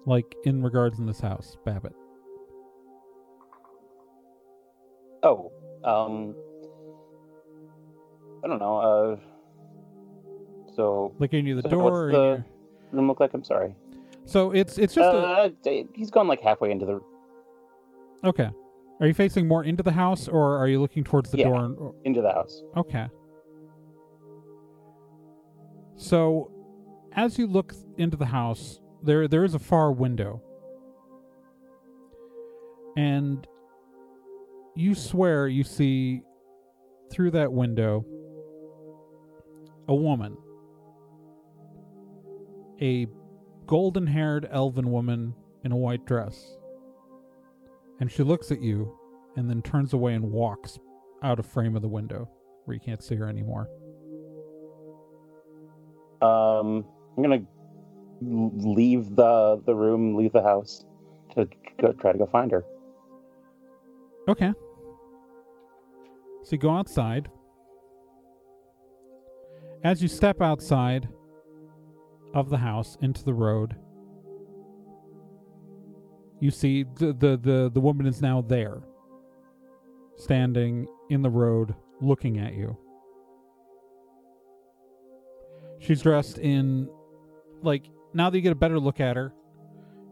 Like 0.05 0.35
in 0.43 0.61
regards 0.61 0.99
in 0.99 1.07
this 1.07 1.19
house, 1.19 1.57
Babbitt. 1.65 1.93
Oh, 5.23 5.51
um, 5.83 6.35
I 8.43 8.47
don't 8.47 8.59
know. 8.59 8.77
Uh, 8.77 9.17
so 10.75 11.15
Like 11.17 11.33
are 11.33 11.37
you 11.37 11.43
near 11.43 11.55
the 11.55 11.63
So 11.63 11.69
door. 11.69 11.83
what's 11.83 11.95
or 11.95 12.11
the- 12.11 12.43
room 12.91 13.07
look 13.07 13.19
like? 13.19 13.33
I'm 13.33 13.43
sorry. 13.43 13.75
So 14.25 14.51
it's 14.51 14.77
it's 14.77 14.93
just 14.93 15.07
a, 15.07 15.17
Uh, 15.17 15.49
he's 15.93 16.11
gone 16.11 16.27
like 16.27 16.41
halfway 16.41 16.71
into 16.71 16.85
the 16.85 16.99
okay. 18.25 18.49
Are 18.99 19.07
you 19.07 19.13
facing 19.13 19.47
more 19.47 19.63
into 19.63 19.83
the 19.83 19.91
house, 19.91 20.27
or 20.27 20.57
are 20.57 20.67
you 20.67 20.79
looking 20.79 21.03
towards 21.03 21.29
the 21.31 21.37
Yeah. 21.39 21.49
door? 21.49 21.65
And, 21.65 21.77
or- 21.77 21.95
into 22.05 22.21
the 22.21 22.31
house. 22.31 22.63
Okay. 22.77 23.07
So, 25.97 26.51
as 27.13 27.37
you 27.37 27.47
look 27.47 27.73
into 27.97 28.17
the 28.17 28.25
house, 28.25 28.79
there 29.03 29.27
there 29.27 29.43
is 29.43 29.53
a 29.53 29.59
far 29.59 29.91
window, 29.91 30.41
and 32.97 33.45
you 34.75 34.93
swear 34.95 35.47
you 35.47 35.63
see 35.63 36.21
through 37.11 37.31
that 37.31 37.51
window 37.53 38.05
a 39.87 39.95
woman, 39.95 40.35
a 42.81 43.07
golden-haired 43.67 44.47
elven 44.51 44.91
woman 44.91 45.33
in 45.63 45.71
a 45.71 45.77
white 45.77 46.05
dress, 46.05 46.57
and 47.99 48.11
she 48.11 48.23
looks 48.23 48.51
at 48.51 48.61
you, 48.61 48.97
and 49.35 49.49
then 49.49 49.61
turns 49.61 49.93
away 49.93 50.13
and 50.13 50.31
walks 50.31 50.79
out 51.23 51.39
of 51.39 51.45
frame 51.45 51.75
of 51.75 51.81
the 51.81 51.87
window 51.87 52.29
where 52.65 52.73
you 52.73 52.81
can't 52.81 53.03
see 53.03 53.15
her 53.15 53.27
anymore. 53.27 53.69
Um, 56.21 56.85
I'm 57.15 57.23
gonna 57.23 57.43
leave 58.21 59.15
the 59.15 59.61
the 59.65 59.75
room, 59.75 60.15
leave 60.15 60.31
the 60.33 60.41
house 60.41 60.85
to 61.35 61.47
go 61.79 61.91
try 61.93 62.11
to 62.11 62.17
go 62.17 62.25
find 62.25 62.51
her. 62.51 62.65
Okay. 64.27 64.53
So 66.43 66.51
you 66.51 66.57
go 66.57 66.71
outside. 66.71 67.29
As 69.83 70.01
you 70.01 70.07
step 70.07 70.41
outside 70.41 71.07
of 72.33 72.49
the 72.49 72.57
house 72.57 72.97
into 73.01 73.23
the 73.23 73.33
road, 73.33 73.75
you 76.45 76.51
see 76.51 76.83
the 76.83 77.11
the 77.11 77.37
the, 77.37 77.71
the 77.73 77.79
woman 77.79 78.05
is 78.05 78.21
now 78.21 78.41
there, 78.41 78.83
standing 80.15 80.87
in 81.09 81.23
the 81.23 81.29
road, 81.29 81.73
looking 82.01 82.37
at 82.37 82.53
you. 82.53 82.77
She's 85.79 86.01
dressed 86.03 86.37
in, 86.37 86.87
like, 87.61 87.89
now 88.13 88.29
that 88.29 88.37
you 88.37 88.41
get 88.41 88.51
a 88.51 88.55
better 88.55 88.79
look 88.79 88.99
at 88.99 89.15
her, 89.15 89.33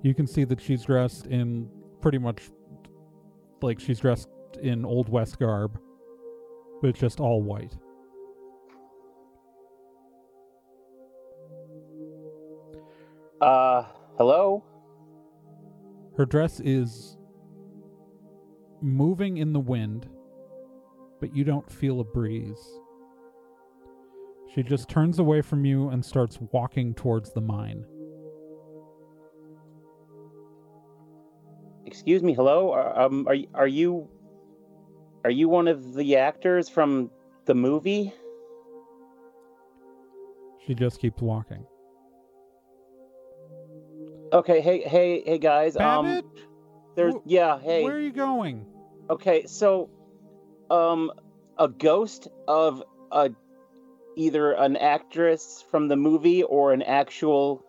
you 0.01 0.13
can 0.13 0.27
see 0.27 0.43
that 0.43 0.59
she's 0.59 0.83
dressed 0.83 1.27
in 1.27 1.69
pretty 2.01 2.17
much 2.17 2.41
like 3.61 3.79
she's 3.79 3.99
dressed 3.99 4.27
in 4.61 4.85
old 4.85 5.07
west 5.09 5.39
garb, 5.39 5.79
but 6.81 6.95
just 6.95 7.19
all 7.19 7.41
white. 7.41 7.77
Uh, 13.39 13.83
hello. 14.17 14.63
Her 16.17 16.25
dress 16.25 16.59
is 16.59 17.17
moving 18.81 19.37
in 19.37 19.53
the 19.53 19.59
wind, 19.59 20.07
but 21.19 21.35
you 21.35 21.43
don't 21.43 21.69
feel 21.71 21.99
a 21.99 22.03
breeze. 22.03 22.79
She 24.53 24.61
just 24.61 24.87
turns 24.87 25.17
away 25.17 25.41
from 25.41 25.65
you 25.65 25.89
and 25.89 26.05
starts 26.05 26.37
walking 26.51 26.93
towards 26.93 27.31
the 27.31 27.41
mine. 27.41 27.85
Excuse 31.85 32.21
me, 32.21 32.33
hello. 32.33 32.71
Are, 32.71 32.99
um, 32.99 33.27
are 33.27 33.35
are 33.55 33.67
you 33.67 34.07
are 35.23 35.31
you 35.31 35.49
one 35.49 35.67
of 35.67 35.95
the 35.95 36.17
actors 36.17 36.69
from 36.69 37.09
the 37.45 37.55
movie? 37.55 38.13
She 40.65 40.75
just 40.75 40.99
keeps 40.99 41.21
walking. 41.21 41.65
Okay, 44.33 44.61
hey, 44.61 44.81
hey, 44.81 45.21
hey, 45.23 45.37
guys. 45.37 45.75
Babbitt, 45.75 46.25
Um, 46.25 46.31
there's 46.95 47.13
wh- 47.13 47.19
yeah, 47.25 47.59
hey. 47.59 47.83
where 47.83 47.95
are 47.95 47.99
you 47.99 48.11
going? 48.11 48.65
Okay, 49.09 49.45
so, 49.45 49.89
um, 50.71 51.11
a 51.59 51.67
ghost 51.67 52.27
of 52.47 52.83
a 53.11 53.29
either 54.15 54.53
an 54.53 54.75
actress 54.75 55.63
from 55.69 55.87
the 55.87 55.95
movie 55.95 56.41
or 56.41 56.73
an 56.73 56.81
actual, 56.81 57.63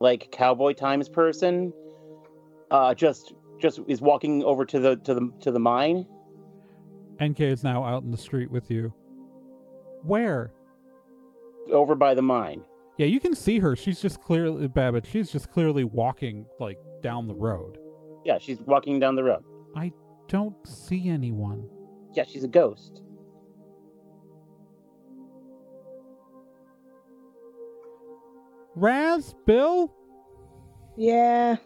like 0.00 0.30
Cowboy 0.32 0.72
Times 0.72 1.08
person, 1.10 1.74
uh, 2.70 2.94
just 2.94 3.34
just 3.58 3.80
is 3.88 4.00
walking 4.00 4.42
over 4.44 4.64
to 4.64 4.78
the 4.78 4.96
to 4.96 5.14
the 5.14 5.32
to 5.40 5.50
the 5.50 5.60
mine. 5.60 6.06
NK 7.20 7.40
is 7.40 7.62
now 7.62 7.84
out 7.84 8.04
in 8.04 8.10
the 8.10 8.16
street 8.16 8.50
with 8.50 8.70
you. 8.70 8.92
Where? 10.02 10.50
over 11.70 11.94
by 11.94 12.14
the 12.14 12.22
mine. 12.22 12.62
Yeah, 12.98 13.06
you 13.06 13.20
can 13.20 13.34
see 13.34 13.60
her. 13.60 13.76
She's 13.76 14.00
just 14.00 14.20
clearly 14.20 14.66
Babbitt. 14.66 15.06
She's 15.06 15.30
just 15.30 15.50
clearly 15.50 15.84
walking 15.84 16.46
like 16.58 16.78
down 17.00 17.28
the 17.28 17.34
road. 17.34 17.78
Yeah, 18.24 18.38
she's 18.38 18.58
walking 18.60 18.98
down 18.98 19.14
the 19.14 19.22
road. 19.24 19.44
I 19.76 19.92
don't 20.26 20.56
see 20.66 21.08
anyone. 21.08 21.68
Yeah, 22.14 22.24
she's 22.24 22.42
a 22.44 22.48
ghost. 22.48 23.02
Raz, 28.74 29.34
Bill, 29.46 29.92
Yeah. 30.96 31.56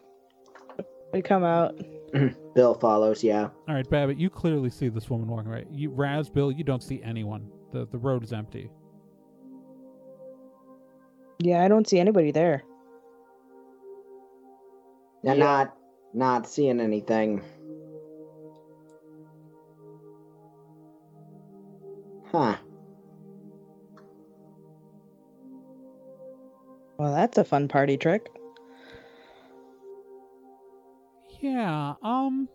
We 1.12 1.20
come 1.20 1.44
out. 1.44 1.74
Bill 2.54 2.74
follows. 2.74 3.22
Yeah. 3.22 3.48
All 3.68 3.74
right, 3.74 3.88
Babbitt, 3.88 4.18
you 4.18 4.30
clearly 4.30 4.70
see 4.70 4.88
this 4.88 5.10
woman 5.10 5.28
walking 5.28 5.50
right. 5.50 5.66
You, 5.70 5.90
Raz, 5.90 6.30
Bill, 6.30 6.50
you 6.50 6.64
don't 6.64 6.82
see 6.82 7.02
anyone. 7.02 7.50
The 7.70 7.86
the 7.86 7.98
road 7.98 8.22
is 8.24 8.32
empty. 8.32 8.70
Yeah, 11.44 11.64
I 11.64 11.68
don't 11.68 11.88
see 11.88 11.98
anybody 11.98 12.30
there. 12.30 12.62
And 15.24 15.38
Yeah. 15.38 15.44
not 15.44 15.76
not 16.14 16.46
seeing 16.46 16.80
anything. 16.80 17.42
Huh. 22.30 22.56
Well, 26.98 27.12
that's 27.14 27.38
a 27.38 27.44
fun 27.44 27.66
party 27.66 27.96
trick. 27.96 28.30
Yeah. 31.40 31.94
Um. 32.02 32.48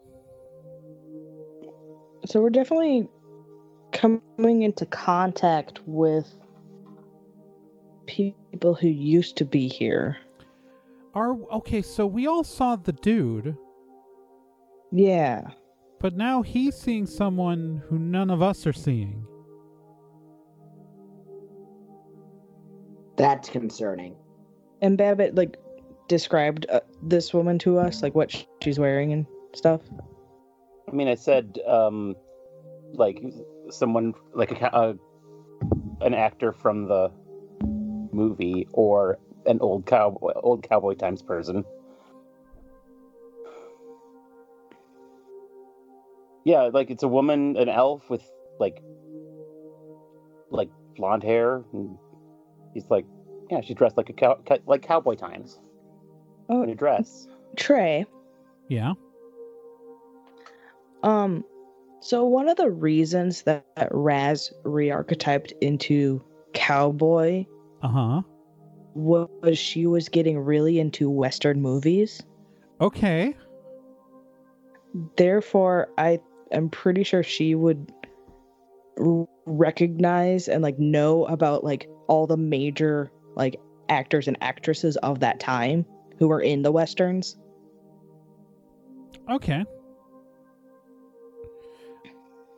So 2.25 2.41
we're 2.41 2.49
definitely 2.51 3.09
coming 3.91 4.61
into 4.61 4.85
contact 4.85 5.81
with 5.85 6.33
people 8.05 8.46
who 8.79 8.87
used 8.87 9.37
to 9.37 9.45
be 9.45 9.67
here. 9.67 10.17
Are 11.13 11.33
okay. 11.51 11.81
So 11.81 12.05
we 12.05 12.27
all 12.27 12.43
saw 12.43 12.75
the 12.75 12.91
dude, 12.93 13.55
Yeah. 14.91 15.49
but 15.99 16.15
now 16.15 16.41
he's 16.43 16.75
seeing 16.75 17.05
someone 17.07 17.81
who 17.89 17.97
none 17.97 18.29
of 18.29 18.41
us 18.41 18.67
are 18.67 18.73
seeing. 18.73 19.25
That's 23.17 23.49
concerning. 23.49 24.15
And 24.81 24.97
Babbitt 24.97 25.33
like 25.35 25.57
described 26.07 26.67
uh, 26.69 26.81
this 27.01 27.33
woman 27.33 27.57
to 27.59 27.79
us, 27.79 28.03
like 28.03 28.13
what 28.13 28.31
sh- 28.31 28.43
she's 28.63 28.77
wearing 28.79 29.11
and 29.11 29.25
stuff. 29.53 29.81
I 30.87 30.91
mean, 30.91 31.07
I 31.07 31.15
said, 31.15 31.57
um, 31.67 32.15
like 32.93 33.21
someone 33.71 34.13
like 34.33 34.51
a, 34.51 34.55
ca- 34.55 34.69
uh, 34.71 34.93
an 36.01 36.13
actor 36.13 36.53
from 36.53 36.85
the 36.87 37.11
movie 38.17 38.67
or 38.73 39.19
an 39.45 39.59
old 39.61 39.85
cowboy, 39.85 40.33
old 40.35 40.67
Cowboy 40.67 40.95
Times 40.95 41.21
person. 41.21 41.63
Yeah, 46.43 46.69
like 46.73 46.89
it's 46.89 47.03
a 47.03 47.07
woman, 47.07 47.57
an 47.57 47.69
elf 47.69 48.09
with 48.09 48.23
like, 48.59 48.81
like 50.49 50.69
blonde 50.95 51.23
hair. 51.23 51.63
And 51.73 51.97
he's 52.73 52.89
like, 52.89 53.05
yeah, 53.49 53.61
she's 53.61 53.75
dressed 53.75 53.97
like 53.97 54.09
a 54.09 54.13
cow, 54.13 54.39
like 54.65 54.81
Cowboy 54.81 55.15
Times 55.15 55.59
Oh, 56.49 56.63
in 56.63 56.69
a 56.69 56.75
dress. 56.75 57.27
Trey. 57.55 58.05
Yeah. 58.69 58.93
Um, 61.03 61.43
so 61.99 62.25
one 62.25 62.49
of 62.49 62.57
the 62.57 62.69
reasons 62.69 63.43
that, 63.43 63.65
that 63.75 63.89
Raz 63.91 64.51
re-archetyped 64.63 65.53
into 65.61 66.23
cowboy 66.53 67.45
Uh 67.81 67.87
huh. 67.87 68.21
was 68.95 69.57
she 69.57 69.85
was 69.85 70.09
getting 70.09 70.39
really 70.39 70.79
into 70.79 71.09
Western 71.09 71.61
movies. 71.61 72.23
Okay. 72.81 73.35
Therefore, 75.15 75.89
I 75.97 76.19
am 76.51 76.69
pretty 76.69 77.03
sure 77.03 77.23
she 77.23 77.55
would 77.55 77.91
recognize 79.45 80.47
and 80.47 80.63
like 80.63 80.79
know 80.79 81.25
about 81.25 81.63
like 81.63 81.87
all 82.07 82.25
the 82.27 82.37
major 82.37 83.11
like 83.35 83.59
actors 83.89 84.27
and 84.27 84.37
actresses 84.41 84.97
of 84.97 85.19
that 85.19 85.39
time 85.39 85.85
who 86.17 86.27
were 86.27 86.41
in 86.41 86.63
the 86.63 86.71
westerns. 86.71 87.37
Okay. 89.29 89.63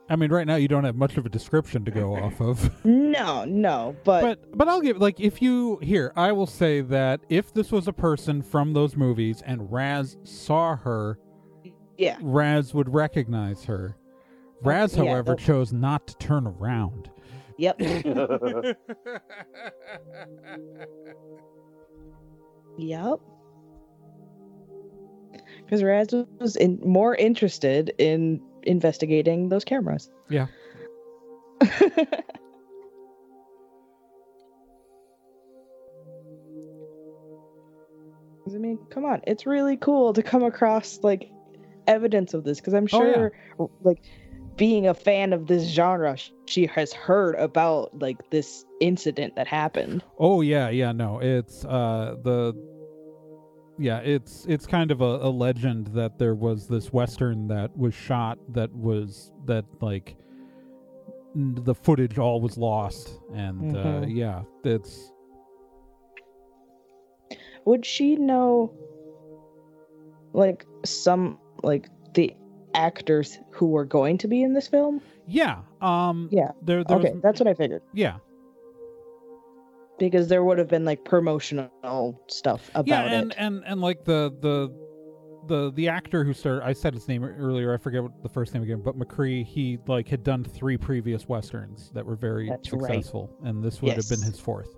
I 0.10 0.15
mean, 0.15 0.32
right 0.32 0.48
now 0.48 0.56
you 0.56 0.67
don't 0.67 0.84
have 0.86 0.95
much 0.95 1.17
of 1.17 1.26
a 1.26 1.30
description 1.30 1.86
to 1.86 1.91
go 1.91 2.15
off 2.15 2.41
of. 2.41 2.72
No, 2.86 3.43
no, 3.45 3.95
but, 4.04 4.22
but 4.22 4.58
but 4.58 4.67
I'll 4.67 4.82
give 4.82 4.98
like 4.98 5.19
if 5.19 5.41
you 5.41 5.78
here 5.82 6.12
I 6.15 6.32
will 6.32 6.45
say 6.48 6.82
that 6.82 7.22
if 7.30 7.54
this 7.54 7.72
was 7.72 7.88
a 7.88 7.93
person 7.93 8.41
from 8.41 8.74
those 8.74 8.95
movies 8.95 9.41
and 9.45 9.72
Raz 9.72 10.15
saw 10.24 10.76
her, 10.78 11.17
yeah, 11.98 12.17
Raz 12.22 12.74
would 12.74 12.93
recognize 12.93 13.65
her. 13.65 13.95
Raz, 14.62 14.95
yeah, 14.95 15.06
however, 15.06 15.32
that- 15.36 15.39
chose 15.39 15.74
not 15.74 16.08
to 16.08 16.15
turn 16.17 16.45
around. 16.48 17.10
yep, 17.58 17.76
yep. 22.78 23.19
Because 25.63 25.84
Raz 25.84 26.10
was 26.39 26.56
in, 26.56 26.80
more 26.84 27.15
interested 27.15 27.93
in 27.98 28.41
investigating 28.69 29.49
those 29.49 29.65
cameras. 29.65 30.10
Yeah. 30.29 30.47
I 38.47 38.58
mean, 38.58 38.79
come 38.89 39.05
on, 39.05 39.21
it's 39.27 39.45
really 39.45 39.77
cool 39.77 40.13
to 40.13 40.23
come 40.23 40.43
across 40.43 40.99
like 41.03 41.29
evidence 41.88 42.34
of 42.34 42.43
this 42.43 42.60
because 42.60 42.73
I'm 42.73 42.88
Oh, 42.93 43.05
yeah. 43.05 43.29
sure, 43.58 43.69
like, 43.84 43.99
being 44.55 44.88
a 44.88 44.93
fan 44.93 45.34
of 45.34 45.47
this 45.47 45.63
genre, 45.69 46.17
she 46.45 46.65
has 46.67 46.91
heard 46.91 47.36
about 47.36 47.97
like 47.99 48.17
this 48.32 48.65
incident 48.82 49.36
that 49.36 49.47
happened. 49.47 50.03
Oh 50.17 50.41
yeah, 50.41 50.69
yeah, 50.69 50.91
no. 50.91 51.19
It's 51.19 51.63
uh 51.63 52.15
the 52.23 52.53
yeah, 53.80 54.00
it's 54.00 54.46
it's 54.48 54.68
kind 54.68 54.92
of 54.92 55.02
a, 55.02 55.04
a 55.22 55.30
legend 55.30 55.88
that 55.88 56.20
there 56.20 56.36
was 56.36 56.68
this 56.68 56.92
western 56.94 57.48
that 57.48 57.76
was 57.78 57.94
shot 57.94 58.38
that 58.50 58.72
was 58.74 59.32
that 59.46 59.65
like 59.82 60.15
the 61.36 61.74
footage 61.76 62.18
all 62.18 62.42
was 62.42 62.58
lost 62.58 63.20
and 63.34 63.76
uh 63.76 63.80
Mhm. 64.02 64.15
yeah, 64.15 64.42
it's 64.63 65.12
Would 67.65 67.86
she 67.86 68.15
know, 68.15 68.74
like, 70.34 70.65
some 70.86 71.38
like 71.62 71.88
the 72.15 72.36
actors 72.74 73.38
who 73.52 73.68
were 73.68 73.86
going 73.86 74.18
to 74.20 74.28
be 74.28 74.42
in 74.42 74.54
this 74.54 74.68
film? 74.68 75.02
yeah, 75.28 75.60
um 75.82 76.30
Yeah, 76.32 76.52
there 76.63 76.84
there 76.84 76.98
okay, 76.98 77.12
was, 77.13 77.22
that's 77.22 77.39
what 77.39 77.48
I 77.48 77.54
figured. 77.54 77.84
yeah. 77.94 78.18
Because 79.99 80.27
there 80.29 80.43
would 80.43 80.57
have 80.57 80.67
been 80.69 80.85
like 80.85 81.03
promotional 81.05 82.19
stuff 82.27 82.69
about 82.73 82.88
yeah, 82.88 83.03
and, 83.03 83.31
it. 83.31 83.38
and 83.38 83.63
and 83.65 83.81
like 83.81 84.05
the 84.05 84.33
the 84.41 84.73
the 85.47 85.71
the 85.75 85.88
actor 85.89 86.23
who 86.23 86.33
started 86.33 86.63
I 86.65 86.73
said 86.73 86.93
his 86.93 87.07
name 87.07 87.23
er, 87.23 87.35
earlier, 87.38 87.73
I 87.73 87.77
forget 87.77 88.01
what 88.03 88.23
the 88.23 88.29
first 88.29 88.53
name 88.53 88.63
again, 88.63 88.81
but 88.83 88.97
McCree, 88.97 89.45
he 89.45 89.77
like 89.88 90.07
had 90.07 90.23
done 90.23 90.43
three 90.43 90.77
previous 90.77 91.27
westerns 91.27 91.91
that 91.93 92.05
were 92.05 92.15
very 92.15 92.47
That's 92.49 92.71
right. 92.71 92.81
successful 92.93 93.29
and 93.43 93.63
this 93.63 93.81
would 93.81 93.93
have 93.93 94.07
been 94.09 94.21
his 94.21 94.39
fourth. 94.39 94.69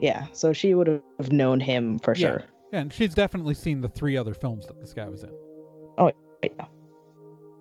yeah, 0.00 0.26
so 0.32 0.52
she 0.52 0.74
would 0.74 0.86
have 1.18 1.32
known 1.32 1.60
him 1.60 1.98
for 1.98 2.14
Yeah. 2.16 2.28
sure. 2.28 2.44
Yeah, 2.72 2.80
and 2.80 2.92
she's 2.92 3.14
definitely 3.14 3.54
seen 3.54 3.80
the 3.80 3.88
three 3.88 4.16
other 4.16 4.32
films 4.34 4.66
that 4.66 4.80
this 4.80 4.92
guy 4.92 5.08
was 5.08 5.22
in. 5.24 5.30
Oh 5.98 6.10
yeah. 6.42 6.66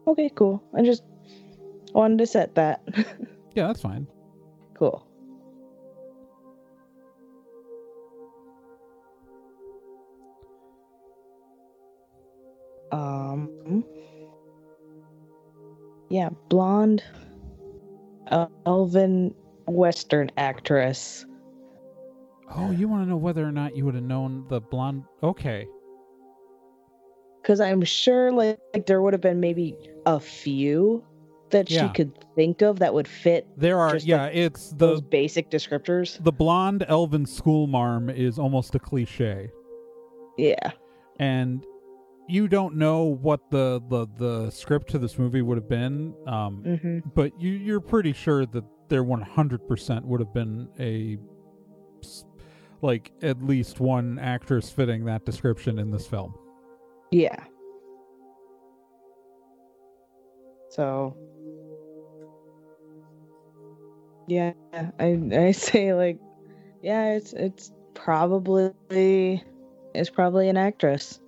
Okay, 0.07 0.29
cool. 0.35 0.63
I 0.75 0.81
just 0.81 1.03
wanted 1.93 2.17
to 2.19 2.25
set 2.27 2.55
that. 2.55 2.81
Yeah, 3.55 3.65
that's 3.67 3.81
fine. 3.81 4.07
cool. 4.75 5.05
Yeah, 16.09 16.29
blonde, 16.49 17.03
uh, 18.27 18.47
elven 18.65 19.33
Western 19.67 20.31
actress. 20.37 21.25
Oh, 22.55 22.71
you 22.71 22.87
want 22.87 23.03
to 23.05 23.09
know 23.09 23.17
whether 23.17 23.45
or 23.45 23.51
not 23.51 23.75
you 23.77 23.85
would 23.85 23.93
have 23.93 24.03
known 24.03 24.45
the 24.49 24.59
blonde? 24.59 25.03
Okay. 25.21 25.67
Because 27.41 27.59
I'm 27.59 27.83
sure, 27.83 28.31
like, 28.31 28.57
like 28.73 28.87
there 28.87 29.01
would 29.03 29.13
have 29.13 29.21
been 29.21 29.39
maybe 29.39 29.75
a 30.07 30.19
few 30.19 31.03
that 31.51 31.69
Yeah. 31.69 31.87
she 31.87 31.93
could 31.93 32.11
think 32.35 32.61
of 32.63 32.79
that 32.79 32.93
would 32.93 33.07
fit 33.07 33.47
There 33.57 33.79
are, 33.79 33.97
yeah, 33.97 34.23
like 34.23 34.35
it's 34.35 34.69
those 34.71 35.01
the 35.01 35.07
basic 35.07 35.49
descriptors. 35.51 36.23
the 36.23 36.31
blonde 36.31 36.85
elven 36.87 37.25
schoolmarm 37.25 38.09
is 38.09 38.37
almost 38.39 38.73
a 38.75 38.79
cliche. 38.79 39.51
Yeah. 40.37 40.71
and 41.19 41.65
you 42.29 42.47
don't 42.47 42.75
know 42.75 43.03
what 43.03 43.49
the 43.51 43.81
the, 43.89 44.07
the 44.17 44.51
script 44.51 44.89
to 44.91 44.99
this 44.99 45.17
movie 45.17 45.41
would 45.41 45.57
have 45.57 45.69
been 45.69 46.13
um, 46.27 46.63
hmm 46.81 46.99
but 47.15 47.31
you 47.41 47.51
you're 47.51 47.81
pretty 47.81 48.13
sure 48.13 48.45
that 48.45 48.63
there 48.89 49.03
100% 49.03 50.03
would 50.05 50.19
have 50.19 50.33
been 50.33 50.67
a 50.79 51.17
like 52.81 53.11
at 53.21 53.43
least 53.43 53.79
one 53.79 54.19
actress 54.19 54.69
fitting 54.71 55.05
that 55.05 55.25
description 55.25 55.79
in 55.79 55.91
this 55.91 56.07
film 56.07 56.33
Yeah. 57.11 57.35
So. 60.69 61.17
Yeah, 64.27 64.53
I 64.99 65.19
I 65.33 65.51
say 65.53 65.93
like, 65.93 66.19
yeah, 66.83 67.13
it's 67.13 67.33
it's 67.33 67.71
probably 67.95 69.43
it's 69.95 70.09
probably 70.09 70.49
an 70.49 70.57
actress. 70.57 71.19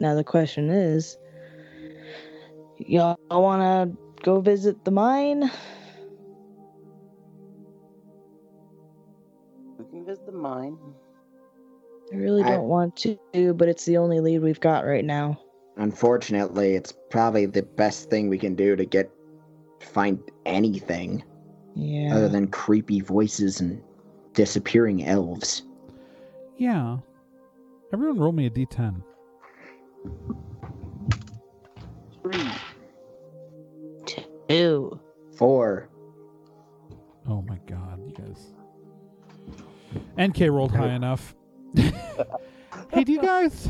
Now 0.00 0.14
the 0.14 0.24
question 0.24 0.70
is, 0.70 1.16
y'all 2.78 3.16
want 3.30 3.62
to 3.62 4.22
go 4.22 4.40
visit 4.40 4.84
the 4.84 4.90
mine? 4.90 5.50
We 9.78 9.84
can 9.86 10.04
visit 10.04 10.26
the 10.26 10.32
mine. 10.32 10.76
I 12.12 12.16
really 12.16 12.42
don't 12.44 12.68
want 12.68 12.96
to, 12.96 13.54
but 13.54 13.68
it's 13.68 13.84
the 13.84 13.96
only 13.96 14.20
lead 14.20 14.40
we've 14.40 14.60
got 14.60 14.84
right 14.84 15.04
now. 15.04 15.40
Unfortunately, 15.76 16.74
it's 16.74 16.92
probably 17.10 17.46
the 17.46 17.62
best 17.62 18.08
thing 18.10 18.28
we 18.28 18.38
can 18.38 18.54
do 18.54 18.76
to 18.76 18.84
get 18.84 19.10
find 19.80 20.18
anything 20.46 21.22
Yeah. 21.74 22.14
other 22.16 22.28
than 22.28 22.48
creepy 22.48 23.00
voices 23.00 23.60
and 23.60 23.82
disappearing 24.34 25.04
elves. 25.04 25.62
yeah 26.58 26.96
everyone 27.92 28.18
roll 28.18 28.32
me 28.32 28.46
a 28.46 28.50
d10 28.50 29.02
Three. 32.22 32.50
Ew. 34.48 35.00
Four. 35.36 35.88
oh 37.28 37.42
my 37.42 37.58
god 37.66 38.00
you 38.06 38.14
guys 38.14 38.54
nk 40.16 40.50
rolled 40.50 40.70
high 40.72 40.92
enough 40.94 41.34
hey 42.92 43.04
do 43.04 43.12
you 43.12 43.20
guys 43.20 43.68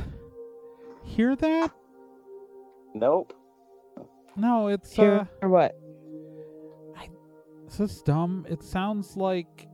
hear 1.05 1.35
that 1.35 1.73
Nope. 2.95 3.33
no 4.37 4.69
it's 4.69 4.93
Here 4.93 5.13
uh 5.21 5.25
or 5.43 5.49
what? 5.49 5.77
Is 7.69 7.79
this 7.79 7.91
is 7.97 8.03
dumb? 8.03 8.47
It 8.49 8.63
sounds 8.63 9.17
like 9.17 9.69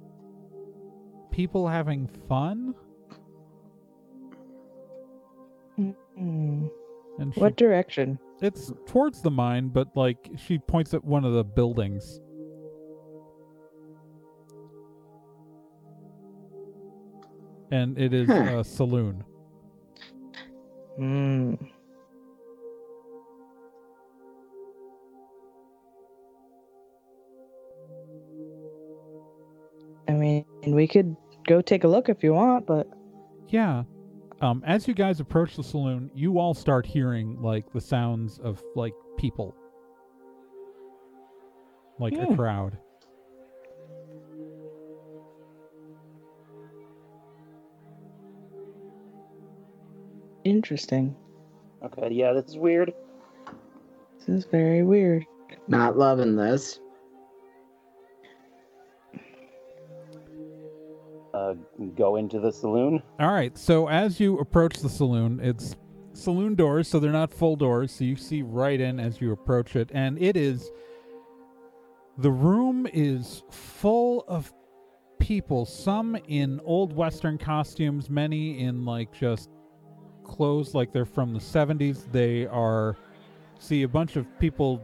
people 1.30 1.68
having 1.68 2.06
fun. 2.26 2.74
Hmm. 5.76 6.66
And 7.18 7.34
she, 7.34 7.40
What 7.40 7.56
direction? 7.56 8.18
it's 8.40 8.72
towards 8.86 9.22
the 9.22 9.30
mine, 9.30 9.68
but 9.68 9.88
like 9.96 10.30
she 10.36 10.58
points 10.58 10.94
at 10.94 11.04
one 11.04 11.24
of 11.24 11.32
the 11.32 11.44
buildings. 11.44 12.20
And 17.70 17.98
it 17.98 18.12
is 18.12 18.28
Huh. 18.28 18.58
a 18.60 18.64
saloon. 18.64 19.24
Hmm. 20.96 21.54
I 30.08 30.12
mean, 30.12 30.44
we 30.66 30.86
could 30.86 31.16
go 31.46 31.60
take 31.60 31.84
a 31.84 31.88
look 31.88 32.08
if 32.08 32.22
you 32.22 32.34
want, 32.34 32.66
but 32.66 32.88
Yeah. 33.48 33.84
Um, 34.42 34.62
as 34.66 34.88
you 34.88 34.94
guys 34.94 35.20
approach 35.20 35.54
the 35.54 35.62
saloon, 35.62 36.10
you 36.14 36.38
all 36.40 36.52
start 36.52 36.84
hearing 36.84 37.40
like 37.40 37.72
the 37.72 37.80
sounds 37.80 38.38
of 38.40 38.60
like 38.74 38.92
people, 39.16 39.54
like 42.00 42.14
a 42.14 42.26
Hmm. 42.26 42.34
crowd. 42.34 42.78
interesting. 50.44 51.14
Okay, 51.84 52.08
yeah, 52.12 52.32
this 52.32 52.46
is 52.46 52.56
weird. 52.56 52.92
This 54.18 54.28
is 54.28 54.44
very 54.44 54.82
weird. 54.82 55.24
Not 55.68 55.96
loving 55.96 56.36
this. 56.36 56.80
Go 61.90 62.16
into 62.16 62.40
the 62.40 62.52
saloon. 62.52 63.02
All 63.18 63.32
right. 63.32 63.56
So 63.56 63.88
as 63.88 64.20
you 64.20 64.38
approach 64.38 64.78
the 64.78 64.88
saloon, 64.88 65.40
it's 65.42 65.76
saloon 66.12 66.54
doors, 66.54 66.88
so 66.88 66.98
they're 66.98 67.12
not 67.12 67.32
full 67.32 67.56
doors, 67.56 67.92
so 67.92 68.04
you 68.04 68.16
see 68.16 68.42
right 68.42 68.80
in 68.80 69.00
as 69.00 69.20
you 69.20 69.32
approach 69.32 69.76
it, 69.76 69.90
and 69.92 70.20
it 70.20 70.36
is 70.36 70.70
the 72.18 72.30
room 72.30 72.86
is 72.92 73.42
full 73.50 74.24
of 74.28 74.52
people, 75.18 75.64
some 75.64 76.16
in 76.28 76.60
old 76.64 76.92
western 76.92 77.38
costumes, 77.38 78.10
many 78.10 78.60
in 78.60 78.84
like 78.84 79.12
just 79.12 79.48
clothes 80.24 80.74
like 80.74 80.92
they're 80.92 81.04
from 81.04 81.32
the 81.32 81.40
70s. 81.40 82.10
They 82.12 82.46
are 82.46 82.96
see 83.58 83.82
a 83.82 83.88
bunch 83.88 84.16
of 84.16 84.26
people 84.38 84.82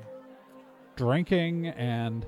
drinking 0.97 1.67
and 1.69 2.27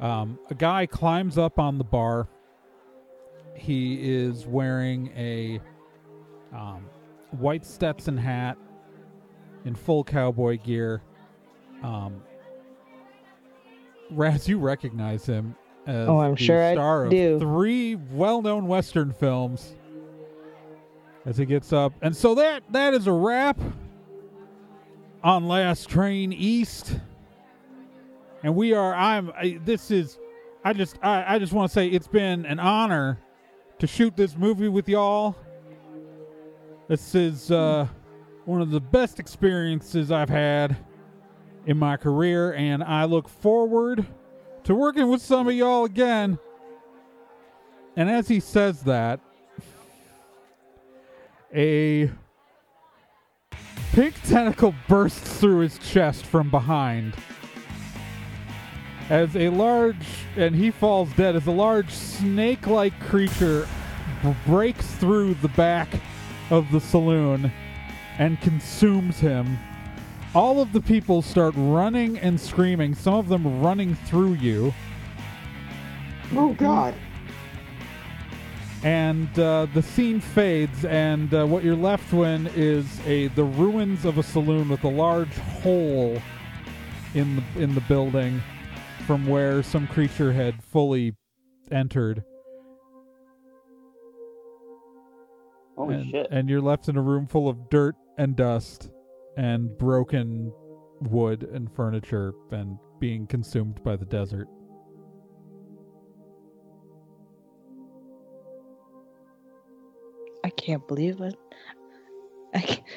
um, 0.00 0.38
a 0.48 0.54
guy 0.54 0.86
climbs 0.86 1.36
up 1.38 1.58
on 1.58 1.76
the 1.76 1.84
bar 1.84 2.28
he 3.58 3.98
is 4.02 4.46
wearing 4.46 5.12
a 5.16 5.60
um, 6.54 6.86
white 7.32 7.64
Stetson 7.64 8.16
hat 8.16 8.56
in 9.64 9.74
full 9.74 10.04
cowboy 10.04 10.58
gear. 10.58 11.02
Um, 11.82 12.22
Raz, 14.10 14.48
you 14.48 14.58
recognize 14.58 15.26
him 15.26 15.54
as 15.86 16.08
Oh, 16.08 16.18
I'm 16.18 16.34
the 16.34 16.40
sure 16.42 16.62
I 16.62 16.74
star 16.74 17.04
of 17.04 17.10
do. 17.10 17.38
three 17.38 17.94
well-known 17.94 18.66
Western 18.66 19.12
films. 19.12 19.74
As 21.26 21.36
he 21.36 21.44
gets 21.44 21.74
up, 21.74 21.92
and 22.00 22.16
so 22.16 22.36
that 22.36 22.62
that 22.70 22.94
is 22.94 23.06
a 23.06 23.12
wrap 23.12 23.60
on 25.22 25.46
Last 25.46 25.86
Train 25.90 26.32
East, 26.32 26.98
and 28.42 28.54
we 28.54 28.72
are. 28.72 28.94
I'm. 28.94 29.30
I, 29.36 29.60
this 29.62 29.90
is. 29.90 30.18
I 30.64 30.72
just. 30.72 30.96
I, 31.02 31.34
I 31.34 31.38
just 31.38 31.52
want 31.52 31.70
to 31.70 31.74
say 31.74 31.88
it's 31.88 32.06
been 32.08 32.46
an 32.46 32.58
honor 32.58 33.18
to 33.78 33.86
shoot 33.86 34.16
this 34.16 34.36
movie 34.36 34.68
with 34.68 34.88
y'all. 34.88 35.36
This 36.88 37.14
is 37.14 37.50
uh, 37.50 37.86
one 38.44 38.60
of 38.60 38.70
the 38.70 38.80
best 38.80 39.20
experiences 39.20 40.10
I've 40.10 40.28
had 40.28 40.76
in 41.66 41.78
my 41.78 41.96
career, 41.96 42.54
and 42.54 42.82
I 42.82 43.04
look 43.04 43.28
forward 43.28 44.06
to 44.64 44.74
working 44.74 45.08
with 45.08 45.22
some 45.22 45.48
of 45.48 45.54
y'all 45.54 45.84
again. 45.84 46.38
And 47.94 48.10
as 48.10 48.26
he 48.26 48.40
says 48.40 48.82
that, 48.82 49.20
a 51.54 52.10
pink 53.92 54.14
tentacle 54.24 54.74
bursts 54.88 55.38
through 55.38 55.60
his 55.60 55.78
chest 55.78 56.24
from 56.24 56.50
behind 56.50 57.14
as 59.10 59.34
a 59.36 59.48
large 59.48 60.06
and 60.36 60.54
he 60.54 60.70
falls 60.70 61.10
dead 61.14 61.34
as 61.36 61.46
a 61.46 61.50
large 61.50 61.90
snake-like 61.90 62.98
creature 63.00 63.66
b- 64.22 64.34
breaks 64.46 64.86
through 64.96 65.34
the 65.34 65.48
back 65.48 65.88
of 66.50 66.70
the 66.72 66.80
saloon 66.80 67.50
and 68.18 68.40
consumes 68.40 69.18
him. 69.18 69.58
All 70.34 70.60
of 70.60 70.72
the 70.72 70.80
people 70.80 71.22
start 71.22 71.54
running 71.56 72.18
and 72.18 72.38
screaming 72.38 72.94
some 72.94 73.14
of 73.14 73.28
them 73.28 73.60
running 73.62 73.94
through 73.94 74.34
you. 74.34 74.74
Oh 76.34 76.52
God. 76.54 76.94
and 78.84 79.36
uh, 79.38 79.66
the 79.72 79.82
scene 79.82 80.20
fades 80.20 80.84
and 80.84 81.32
uh, 81.32 81.46
what 81.46 81.64
you're 81.64 81.74
left 81.74 82.12
with 82.12 82.54
is 82.56 82.86
a 83.06 83.28
the 83.28 83.44
ruins 83.44 84.04
of 84.04 84.18
a 84.18 84.22
saloon 84.22 84.68
with 84.68 84.84
a 84.84 84.88
large 84.88 85.34
hole 85.38 86.20
in 87.14 87.36
the 87.36 87.62
in 87.62 87.74
the 87.74 87.80
building 87.82 88.42
from 89.08 89.26
where 89.26 89.62
some 89.62 89.86
creature 89.86 90.34
had 90.34 90.62
fully 90.62 91.14
entered 91.72 92.22
Holy 95.78 95.94
and, 95.94 96.10
shit. 96.10 96.26
and 96.30 96.50
you're 96.50 96.60
left 96.60 96.90
in 96.90 96.96
a 96.98 97.00
room 97.00 97.26
full 97.26 97.48
of 97.48 97.70
dirt 97.70 97.94
and 98.18 98.36
dust 98.36 98.90
and 99.38 99.78
broken 99.78 100.52
wood 101.00 101.44
and 101.44 101.72
furniture 101.74 102.34
and 102.50 102.76
being 103.00 103.26
consumed 103.26 103.82
by 103.82 103.96
the 103.96 104.04
desert. 104.04 104.46
I 110.44 110.50
can't 110.50 110.86
believe 110.86 111.22
it. 111.22 111.34
I 112.54 112.60
can't... 112.60 112.82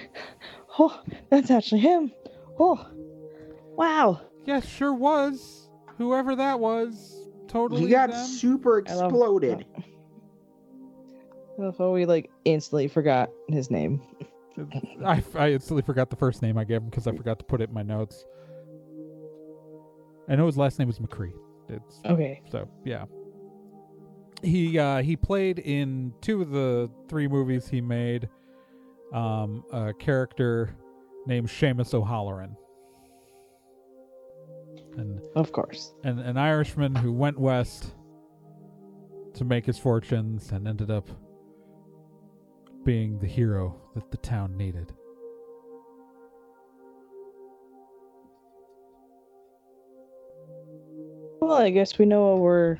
Oh, 0.77 1.01
that's 1.29 1.51
actually 1.51 1.81
him. 1.81 2.11
Oh, 2.59 2.85
wow. 3.77 4.21
Yes, 4.45 4.65
sure 4.67 4.93
was. 4.93 5.60
Whoever 6.01 6.35
that 6.35 6.59
was, 6.59 7.27
totally 7.47 7.81
He 7.81 7.87
got 7.89 8.09
them. 8.09 8.25
super 8.25 8.83
I 8.87 8.93
love- 8.95 9.11
exploded. 9.11 9.65
I 11.59 11.61
love 11.63 11.77
how 11.77 11.91
we 11.91 12.05
like 12.05 12.31
instantly 12.45 12.87
forgot 12.87 13.29
his 13.47 13.69
name. 13.69 14.01
I, 15.05 15.23
I 15.35 15.51
instantly 15.51 15.83
forgot 15.83 16.09
the 16.09 16.15
first 16.15 16.41
name 16.41 16.57
I 16.57 16.63
gave 16.63 16.77
him 16.77 16.89
because 16.89 17.05
I 17.07 17.11
forgot 17.15 17.39
to 17.39 17.45
put 17.45 17.61
it 17.61 17.69
in 17.69 17.73
my 17.75 17.83
notes. 17.83 18.25
I 20.27 20.35
know 20.35 20.45
his 20.45 20.57
last 20.57 20.79
name 20.79 20.87
was 20.87 20.99
McCree. 20.99 21.33
It's 21.69 21.99
Okay. 22.05 22.41
so 22.51 22.67
yeah. 22.83 23.05
He 24.43 24.79
uh, 24.79 25.01
he 25.03 25.15
played 25.15 25.59
in 25.59 26.13
two 26.21 26.41
of 26.41 26.49
the 26.51 26.89
three 27.07 27.27
movies 27.27 27.67
he 27.69 27.79
made. 27.81 28.27
Um, 29.13 29.63
a 29.73 29.93
character 29.93 30.75
named 31.27 31.47
Seamus 31.49 31.93
O'Halloran, 31.93 32.55
and 34.97 35.21
Of 35.35 35.51
course. 35.51 35.93
an, 36.03 36.19
an 36.19 36.37
Irishman 36.37 36.95
who 36.95 37.11
went 37.11 37.39
west 37.39 37.93
to 39.35 39.45
make 39.45 39.65
his 39.65 39.77
fortunes 39.77 40.51
and 40.51 40.67
ended 40.67 40.91
up 40.91 41.09
being 42.83 43.19
the 43.19 43.27
hero 43.27 43.79
that 43.95 44.09
the 44.11 44.17
town 44.17 44.57
needed. 44.57 44.91
Well, 51.39 51.53
I 51.53 51.69
guess 51.71 51.97
we 51.97 52.05
know 52.05 52.35
what 52.35 52.39
we're. 52.39 52.79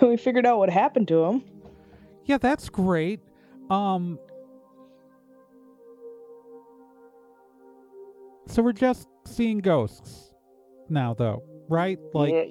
we 0.02 0.16
figured 0.16 0.46
out 0.46 0.58
what 0.58 0.70
happened 0.70 1.08
to 1.08 1.24
him. 1.24 1.44
Yeah, 2.24 2.38
that's 2.38 2.68
great. 2.68 3.20
Um 3.70 4.18
So 8.46 8.62
we're 8.62 8.72
just 8.72 9.08
seeing 9.24 9.58
ghosts 9.58 10.32
now 10.88 11.14
though, 11.14 11.42
right? 11.68 11.98
Like 12.12 12.32
yeah, 12.32 12.44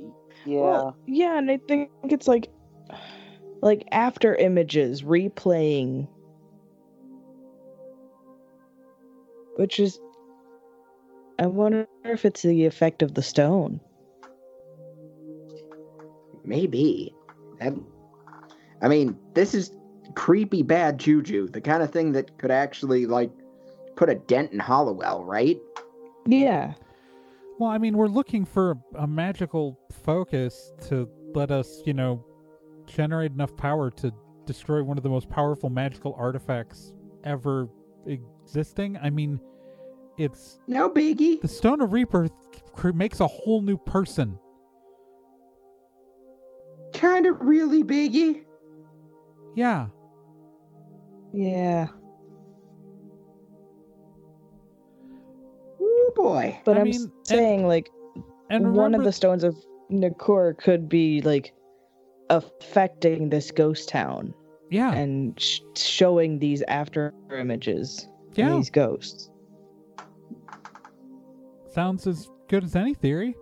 yeah. 0.46 0.60
Well, 0.60 0.98
yeah, 1.06 1.38
and 1.38 1.52
I 1.52 1.60
think 1.68 1.92
it's 2.04 2.28
like, 2.28 2.50
like 3.62 3.88
after 3.92 4.36
images 4.36 5.04
replaying, 5.04 6.08
which 9.56 9.80
is. 9.80 10.00
I 11.40 11.48
wonder 11.48 11.88
if 12.06 12.24
it's 12.24 12.44
the 12.44 12.68
effect 12.68 13.02
of 13.02 13.16
the 13.16 13.24
stone. 13.24 13.80
Maybe. 16.46 17.16
That, 17.60 17.74
I 18.84 18.88
mean, 18.88 19.18
this 19.34 19.56
is 19.56 19.72
creepy 20.14 20.62
bad 20.62 21.00
juju. 21.00 21.48
The 21.48 21.62
kind 21.62 21.82
of 21.82 21.90
thing 21.90 22.12
that 22.12 22.38
could 22.38 22.52
actually, 22.52 23.08
like, 23.08 23.32
put 23.96 24.08
a 24.08 24.16
dent 24.16 24.52
in 24.52 24.60
Hollowell, 24.60 25.24
right? 25.26 25.60
Yeah. 26.26 26.74
well, 27.60 27.70
I 27.70 27.78
mean, 27.78 27.98
we're 27.98 28.08
looking 28.08 28.46
for 28.46 28.78
a, 28.96 29.08
magical 29.08 29.80
focus 30.04 30.72
to 30.90 31.08
let 31.34 31.52
us, 31.52 31.82
you 31.86 31.94
know, 31.94 32.24
generate 32.86 33.32
enough 33.32 33.56
power 33.58 33.90
to 33.92 34.12
destroy 34.46 34.84
one 34.84 34.98
of 34.98 35.04
the 35.04 35.10
most 35.10 35.30
powerful 35.30 35.70
magical 35.70 36.14
artifacts 36.18 36.94
ever 37.24 37.70
existing. 38.06 38.98
I 39.02 39.10
mean, 39.10 39.40
it's 40.18 40.60
No 40.68 40.90
biggie. 40.90 41.40
the 41.42 41.48
Stone 41.48 41.82
of 41.82 41.92
Rebirth 41.94 42.32
makes 42.94 43.20
a 43.20 43.28
whole 43.28 43.62
new 43.62 43.78
person. 43.78 44.38
Kind 46.94 47.26
of 47.26 47.40
really 47.42 47.84
biggie. 47.84 48.44
Yeah. 49.56 49.88
Yeah. 51.34 51.88
Ooh 56.12 56.24
boy. 56.24 56.60
But 56.66 56.78
I 56.78 56.80
I 56.80 56.82
am 56.82 56.90
mean, 56.90 57.02
and- 57.02 57.12
saying, 57.24 57.68
like, 57.68 57.90
And 58.50 58.76
one 58.76 58.94
of 58.96 59.04
the 59.04 59.12
stones 59.12 59.44
of 59.44 59.56
Nakor 59.92 60.58
could 60.58 60.88
be, 60.90 61.22
like, 61.22 61.54
affecting 62.30 63.30
this 63.30 63.52
ghost 63.52 63.90
town 63.90 64.34
yeah, 64.70 64.94
and 64.94 65.38
sh- 65.40 65.60
showing 65.76 66.40
these 66.40 66.62
after 66.64 67.14
images. 67.38 68.08
and 68.30 68.38
yeah, 68.38 68.56
These 68.56 68.70
ghosts. 68.70 69.30
sounds 71.70 72.08
as 72.08 72.30
good 72.48 72.64
as 72.64 72.76
any 72.76 72.94
theory. 72.94 73.36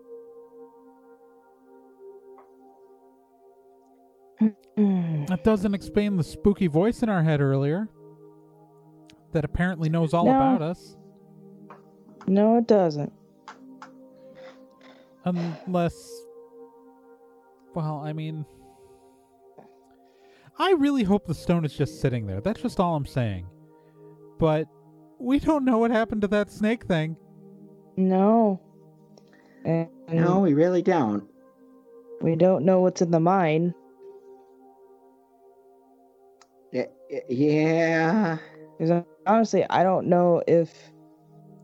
That 4.77 5.43
doesn't 5.43 5.73
explain 5.73 6.15
the 6.15 6.23
spooky 6.23 6.67
voice 6.67 7.03
in 7.03 7.09
our 7.09 7.21
head 7.21 7.41
earlier 7.41 7.89
that 9.33 9.43
apparently 9.43 9.89
knows 9.89 10.13
all 10.13 10.25
No. 10.25 10.31
about 10.31 10.61
us. 10.61 10.95
No, 12.29 12.57
it 12.57 12.67
doesn't. 12.67 13.11
Unless, 15.25 16.21
well, 17.73 18.01
I 18.03 18.13
mean, 18.13 18.45
I 20.59 20.71
really 20.73 21.03
hope 21.03 21.25
the 21.25 21.33
stone 21.33 21.65
is 21.65 21.73
just 21.73 21.99
sitting 22.01 22.27
there. 22.27 22.39
That's 22.39 22.61
just 22.61 22.79
all 22.79 22.95
I'm 22.95 23.05
saying. 23.07 23.47
But 24.37 24.67
we 25.17 25.39
don't 25.39 25.65
know 25.65 25.79
what 25.79 25.89
happened 25.91 26.21
to 26.21 26.27
that 26.29 26.51
snake 26.51 26.85
thing. 26.85 27.17
No. 27.97 28.61
And 29.65 29.89
No, 30.13 30.39
we 30.39 30.53
really 30.53 30.81
don't. 30.83 31.23
we 32.21 32.35
don't 32.35 32.63
know 32.63 32.79
what's 32.81 33.01
in 33.01 33.11
the 33.11 33.19
mine. 33.19 33.73
Y- 36.71 36.87
y- 37.11 37.21
Yeah. 37.27 38.37
Because 38.77 39.03
honestly, 39.25 39.65
I 39.69 39.83
don't 39.83 40.07
know 40.07 40.41
if 40.47 40.91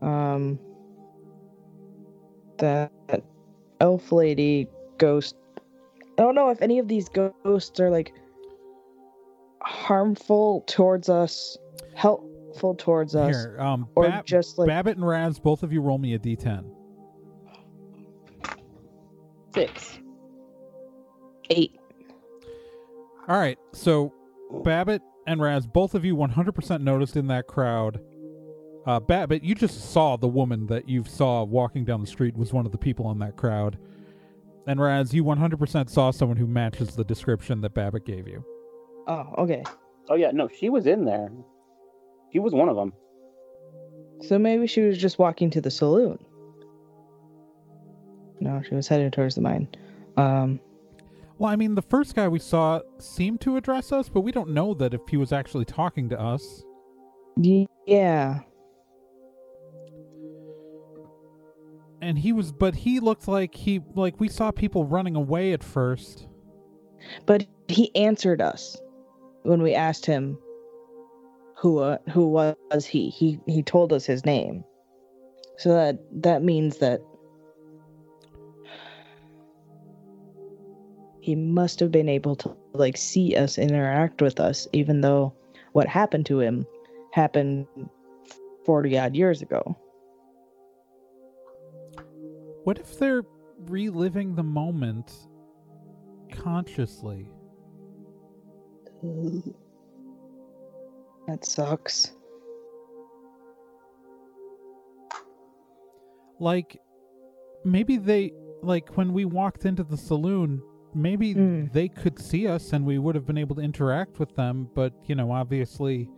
um 0.02 0.58
that 2.58 2.90
elf 3.80 4.12
lady 4.12 4.66
ghost. 4.98 5.36
I 6.18 6.22
don't 6.22 6.34
know 6.34 6.50
if 6.50 6.62
any 6.62 6.78
of 6.78 6.88
these 6.88 7.08
ghosts 7.08 7.78
are 7.80 7.90
like 7.90 8.14
harmful 9.60 10.64
towards 10.66 11.08
us, 11.08 11.58
helpful 11.94 12.74
towards 12.74 13.14
us, 13.14 13.34
Here, 13.34 13.56
um, 13.60 13.88
or 13.94 14.04
Bab- 14.04 14.24
just 14.24 14.58
like 14.58 14.68
Babbitt 14.68 14.96
and 14.96 15.06
Raz, 15.06 15.38
both 15.38 15.62
of 15.62 15.72
you 15.72 15.80
roll 15.82 15.98
me 15.98 16.14
a 16.14 16.18
d10. 16.18 16.64
Six. 19.54 19.98
eight. 21.50 21.78
All 23.28 23.38
right, 23.38 23.58
so 23.72 24.12
Babbitt 24.62 25.02
and 25.26 25.40
Raz, 25.40 25.66
both 25.66 25.94
of 25.94 26.04
you 26.04 26.14
100% 26.14 26.82
noticed 26.82 27.16
in 27.16 27.26
that 27.28 27.46
crowd. 27.46 28.00
Uh, 28.86 29.00
Babbitt, 29.00 29.42
you 29.42 29.54
just 29.56 29.90
saw 29.92 30.16
the 30.16 30.28
woman 30.28 30.66
that 30.68 30.88
you 30.88 31.02
saw 31.04 31.42
walking 31.42 31.84
down 31.84 32.00
the 32.00 32.06
street 32.06 32.36
was 32.36 32.52
one 32.52 32.64
of 32.66 32.72
the 32.72 32.78
people 32.78 33.10
in 33.10 33.18
that 33.18 33.36
crowd. 33.36 33.76
And 34.68 34.80
Raz, 34.80 35.12
you 35.12 35.24
100% 35.24 35.90
saw 35.90 36.10
someone 36.12 36.36
who 36.36 36.46
matches 36.46 36.94
the 36.94 37.04
description 37.04 37.60
that 37.62 37.74
Babbitt 37.74 38.04
gave 38.04 38.28
you. 38.28 38.44
Oh, 39.08 39.32
okay. 39.38 39.64
Oh 40.08 40.14
yeah, 40.14 40.30
no, 40.30 40.48
she 40.48 40.68
was 40.68 40.86
in 40.86 41.04
there. 41.04 41.30
She 42.32 42.38
was 42.38 42.52
one 42.52 42.68
of 42.68 42.76
them. 42.76 42.92
So 44.22 44.38
maybe 44.38 44.66
she 44.66 44.82
was 44.82 44.98
just 44.98 45.18
walking 45.18 45.50
to 45.50 45.60
the 45.60 45.70
saloon. 45.70 46.18
No, 48.40 48.62
she 48.68 48.74
was 48.74 48.86
headed 48.86 49.12
towards 49.12 49.34
the 49.34 49.40
mine. 49.40 49.68
Um, 50.16 50.60
Well, 51.38 51.50
I 51.50 51.56
mean, 51.56 51.74
the 51.74 51.82
first 51.82 52.14
guy 52.14 52.28
we 52.28 52.38
saw 52.38 52.80
seemed 52.98 53.40
to 53.42 53.56
address 53.56 53.92
us, 53.92 54.08
but 54.08 54.20
we 54.20 54.32
don't 54.32 54.50
know 54.50 54.74
that 54.74 54.94
if 54.94 55.00
he 55.08 55.16
was 55.16 55.32
actually 55.32 55.64
talking 55.64 56.08
to 56.10 56.20
us. 56.20 56.62
yeah. 57.86 58.40
And 62.06 62.16
he 62.16 62.32
was, 62.32 62.52
but 62.52 62.76
he 62.76 63.00
looked 63.00 63.26
like 63.26 63.52
he, 63.52 63.82
like 63.96 64.20
we 64.20 64.28
saw 64.28 64.52
people 64.52 64.84
running 64.84 65.16
away 65.16 65.52
at 65.52 65.64
first. 65.64 66.28
But 67.26 67.44
he 67.66 67.92
answered 67.96 68.40
us 68.40 68.80
when 69.42 69.60
we 69.60 69.74
asked 69.74 70.06
him 70.06 70.38
who 71.56 71.80
uh, 71.80 71.98
who 72.12 72.28
was 72.28 72.86
he. 72.86 73.10
He 73.10 73.40
he 73.46 73.60
told 73.60 73.92
us 73.92 74.06
his 74.06 74.24
name. 74.24 74.62
So 75.58 75.70
that 75.74 75.98
that 76.22 76.44
means 76.44 76.76
that 76.78 77.00
he 81.20 81.34
must 81.34 81.80
have 81.80 81.90
been 81.90 82.08
able 82.08 82.36
to 82.36 82.56
like 82.72 82.96
see 82.96 83.34
us 83.34 83.58
interact 83.58 84.22
with 84.22 84.38
us 84.38 84.68
even 84.72 85.00
though 85.00 85.34
what 85.72 85.88
happened 85.88 86.26
to 86.26 86.38
him 86.38 86.66
happened 87.10 87.66
40 88.64 88.96
odd 88.96 89.16
years 89.16 89.42
ago. 89.42 89.76
What 92.66 92.80
if 92.80 92.98
they're 92.98 93.22
reliving 93.68 94.34
the 94.34 94.42
moment 94.42 95.12
consciously? 96.32 97.28
That 101.28 101.44
sucks. 101.44 102.10
Like, 106.40 106.80
maybe 107.64 107.98
they 107.98 108.32
like 108.64 108.96
when 108.96 109.12
we 109.12 109.26
walked 109.26 109.64
into 109.64 109.84
the 109.84 109.96
saloon. 109.96 110.60
Maybe 110.92 111.36
Mm. 111.36 111.72
they 111.72 111.86
could 111.86 112.18
see 112.18 112.48
us 112.48 112.72
and 112.72 112.84
we 112.84 112.98
would 112.98 113.14
have 113.14 113.26
been 113.26 113.38
able 113.38 113.54
to 113.54 113.62
interact 113.62 114.18
with 114.18 114.34
them. 114.34 114.68
But 114.74 114.92
you 115.04 115.14
know, 115.14 115.30
obviously, 115.30 116.10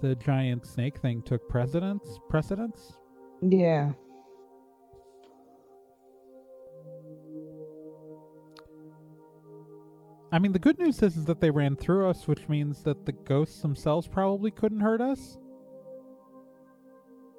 the 0.00 0.16
giant 0.16 0.66
snake 0.66 0.98
thing 0.98 1.22
took 1.22 1.48
precedence. 1.48 2.18
Precedence. 2.28 2.98
Yeah. 3.42 3.92
I 10.30 10.38
mean, 10.38 10.52
the 10.52 10.58
good 10.58 10.78
news 10.78 11.02
is, 11.02 11.16
is 11.16 11.24
that 11.24 11.40
they 11.40 11.50
ran 11.50 11.74
through 11.76 12.08
us, 12.08 12.28
which 12.28 12.48
means 12.48 12.82
that 12.82 13.06
the 13.06 13.12
ghosts 13.12 13.62
themselves 13.62 14.06
probably 14.06 14.50
couldn't 14.50 14.80
hurt 14.80 15.00
us. 15.00 15.38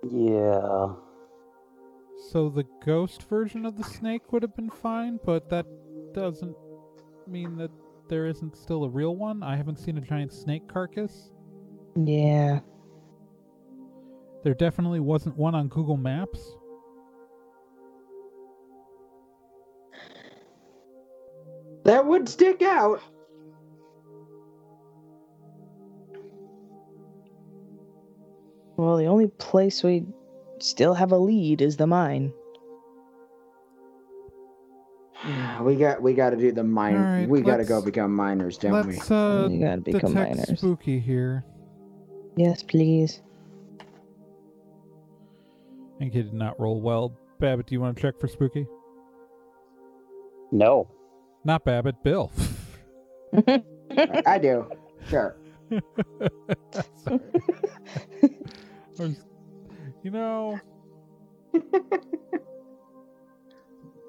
Yeah. 0.03 0.93
So 2.31 2.49
the 2.49 2.65
ghost 2.85 3.23
version 3.23 3.65
of 3.65 3.77
the 3.77 3.83
snake 3.83 4.31
would 4.31 4.41
have 4.41 4.55
been 4.55 4.69
fine, 4.69 5.19
but 5.23 5.49
that 5.49 5.65
doesn't 6.13 6.55
mean 7.27 7.57
that 7.57 7.71
there 8.07 8.25
isn't 8.25 8.57
still 8.57 8.83
a 8.83 8.89
real 8.89 9.15
one. 9.15 9.43
I 9.43 9.55
haven't 9.55 9.77
seen 9.77 9.97
a 9.97 10.01
giant 10.01 10.33
snake 10.33 10.67
carcass. 10.67 11.31
Yeah. 11.95 12.61
There 14.43 14.55
definitely 14.55 14.99
wasn't 14.99 15.37
one 15.37 15.53
on 15.53 15.67
Google 15.67 15.97
Maps. 15.97 16.55
That 21.89 22.05
would 22.05 22.29
stick 22.29 22.61
out. 22.61 23.01
Well, 28.77 28.97
the 28.97 29.07
only 29.07 29.25
place 29.25 29.81
we 29.81 30.05
still 30.59 30.93
have 30.93 31.11
a 31.11 31.17
lead 31.17 31.63
is 31.63 31.77
the 31.77 31.87
mine. 31.87 32.31
We 35.63 35.75
got 35.75 36.01
we 36.01 36.13
got 36.13 36.29
to 36.29 36.37
do 36.37 36.51
the 36.51 36.63
mine. 36.63 36.95
Alright, 36.95 37.27
we 37.27 37.41
got 37.41 37.57
to 37.57 37.65
go 37.65 37.81
become 37.81 38.15
miners, 38.15 38.59
don't 38.59 38.85
we? 38.85 38.93
Let's 38.93 39.09
uh 39.09 39.47
you 39.49 39.59
gotta 39.59 39.81
become 39.81 40.13
detect 40.13 40.37
miners. 40.37 40.59
spooky 40.59 40.99
here. 40.99 41.43
Yes, 42.37 42.61
please. 42.61 43.21
I 43.81 43.83
think 45.97 46.13
he 46.13 46.21
did 46.21 46.33
not 46.33 46.59
roll 46.59 46.79
well. 46.81 47.17
Babbitt, 47.39 47.65
do 47.65 47.73
you 47.73 47.81
want 47.81 47.97
to 47.97 48.01
check 48.01 48.19
for 48.19 48.27
spooky? 48.27 48.67
No. 50.51 50.87
Not 51.43 51.63
Babbitt, 51.65 52.03
Bill. 52.03 52.31
I 54.25 54.37
do. 54.41 54.69
Sure. 55.07 55.35
Sorry. 56.95 57.19
I 58.99 59.03
was- 59.03 59.25
you 60.01 60.11
know, 60.11 60.57
It's 61.53 61.67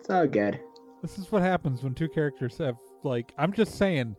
all 0.09 0.27
good. 0.29 0.61
this 1.03 1.19
is 1.19 1.33
what 1.33 1.43
happens 1.43 1.83
when 1.83 1.95
two 1.95 2.09
characters 2.09 2.57
have 2.59 2.77
like 3.03 3.33
I'm 3.39 3.53
just 3.53 3.77
saying 3.77 4.15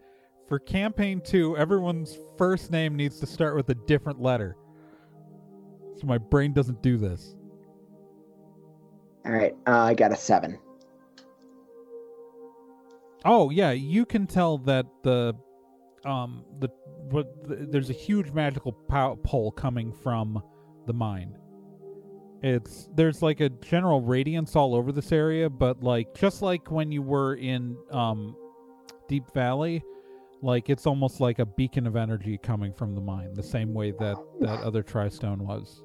for 0.49 0.59
campaign 0.59 1.22
2 1.22 1.55
everyone's 1.57 2.18
first 2.38 2.72
name 2.72 2.97
needs 2.97 3.20
to 3.22 3.26
start 3.26 3.55
with 3.55 3.70
a 3.70 3.76
different 3.76 4.22
letter. 4.22 4.57
So 5.97 6.07
my 6.07 6.18
brain 6.18 6.51
doesn't 6.51 6.82
do 6.82 6.97
this. 6.97 7.36
All 9.26 9.32
right. 9.32 9.55
Uh, 9.66 9.72
I 9.78 9.93
got 9.93 10.12
a 10.12 10.16
seven. 10.18 10.59
Oh 13.26 13.49
yeah, 13.49 13.72
you 13.72 14.05
can 14.05 14.28
tell 14.28 14.57
that 14.59 14.86
the 15.03 15.36
um 16.05 16.43
the 16.59 16.69
the, 17.09 17.67
there's 17.69 17.89
a 17.89 17.93
huge 17.93 18.32
magical 18.32 18.72
pole 18.72 19.51
coming 19.51 19.91
from 19.91 20.41
the 20.88 20.93
mine. 20.93 21.38
It's 22.41 22.89
there's 22.95 23.22
like 23.22 23.39
a 23.39 23.49
general 23.49 24.01
radiance 24.01 24.55
all 24.55 24.74
over 24.74 24.91
this 24.91 25.11
area, 25.11 25.49
but 25.49 25.84
like 25.84 26.15
just 26.15 26.41
like 26.41 26.72
when 26.72 26.91
you 26.91 27.01
were 27.01 27.36
in 27.36 27.78
um 27.91 28.36
Deep 29.07 29.32
Valley, 29.34 29.84
like 30.41 30.69
it's 30.69 30.88
almost 30.88 31.19
like 31.19 31.39
a 31.39 31.45
beacon 31.45 31.86
of 31.86 31.95
energy 31.95 32.39
coming 32.41 32.74
from 32.74 32.95
the 32.95 33.01
mine, 33.01 33.34
the 33.34 33.43
same 33.43 33.74
way 33.74 33.91
that 33.91 34.17
that 34.39 34.61
other 34.61 34.82
Tristone 34.82 35.39
was 35.39 35.84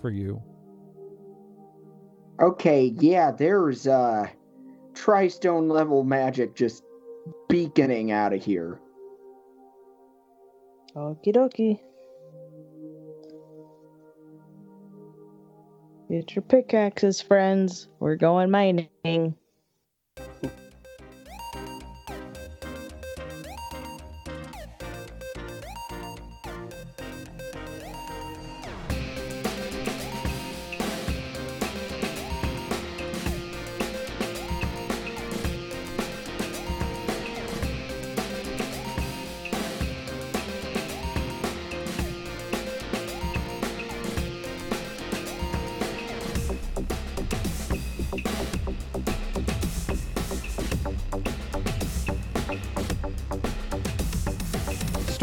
for 0.00 0.10
you. 0.10 0.42
Okay. 2.40 2.92
Yeah. 2.98 3.30
There's 3.30 3.86
uh, 3.86 4.28
tri-stone 4.96 5.68
level 5.68 6.02
magic 6.02 6.56
just 6.56 6.82
beaconing 7.48 8.10
out 8.10 8.32
of 8.32 8.42
here. 8.42 8.80
Okie 10.96 11.34
dokie. 11.34 11.78
Get 16.08 16.34
your 16.34 16.42
pickaxes, 16.42 17.20
friends. 17.20 17.88
We're 17.98 18.16
going 18.16 18.50
mining. 18.50 19.36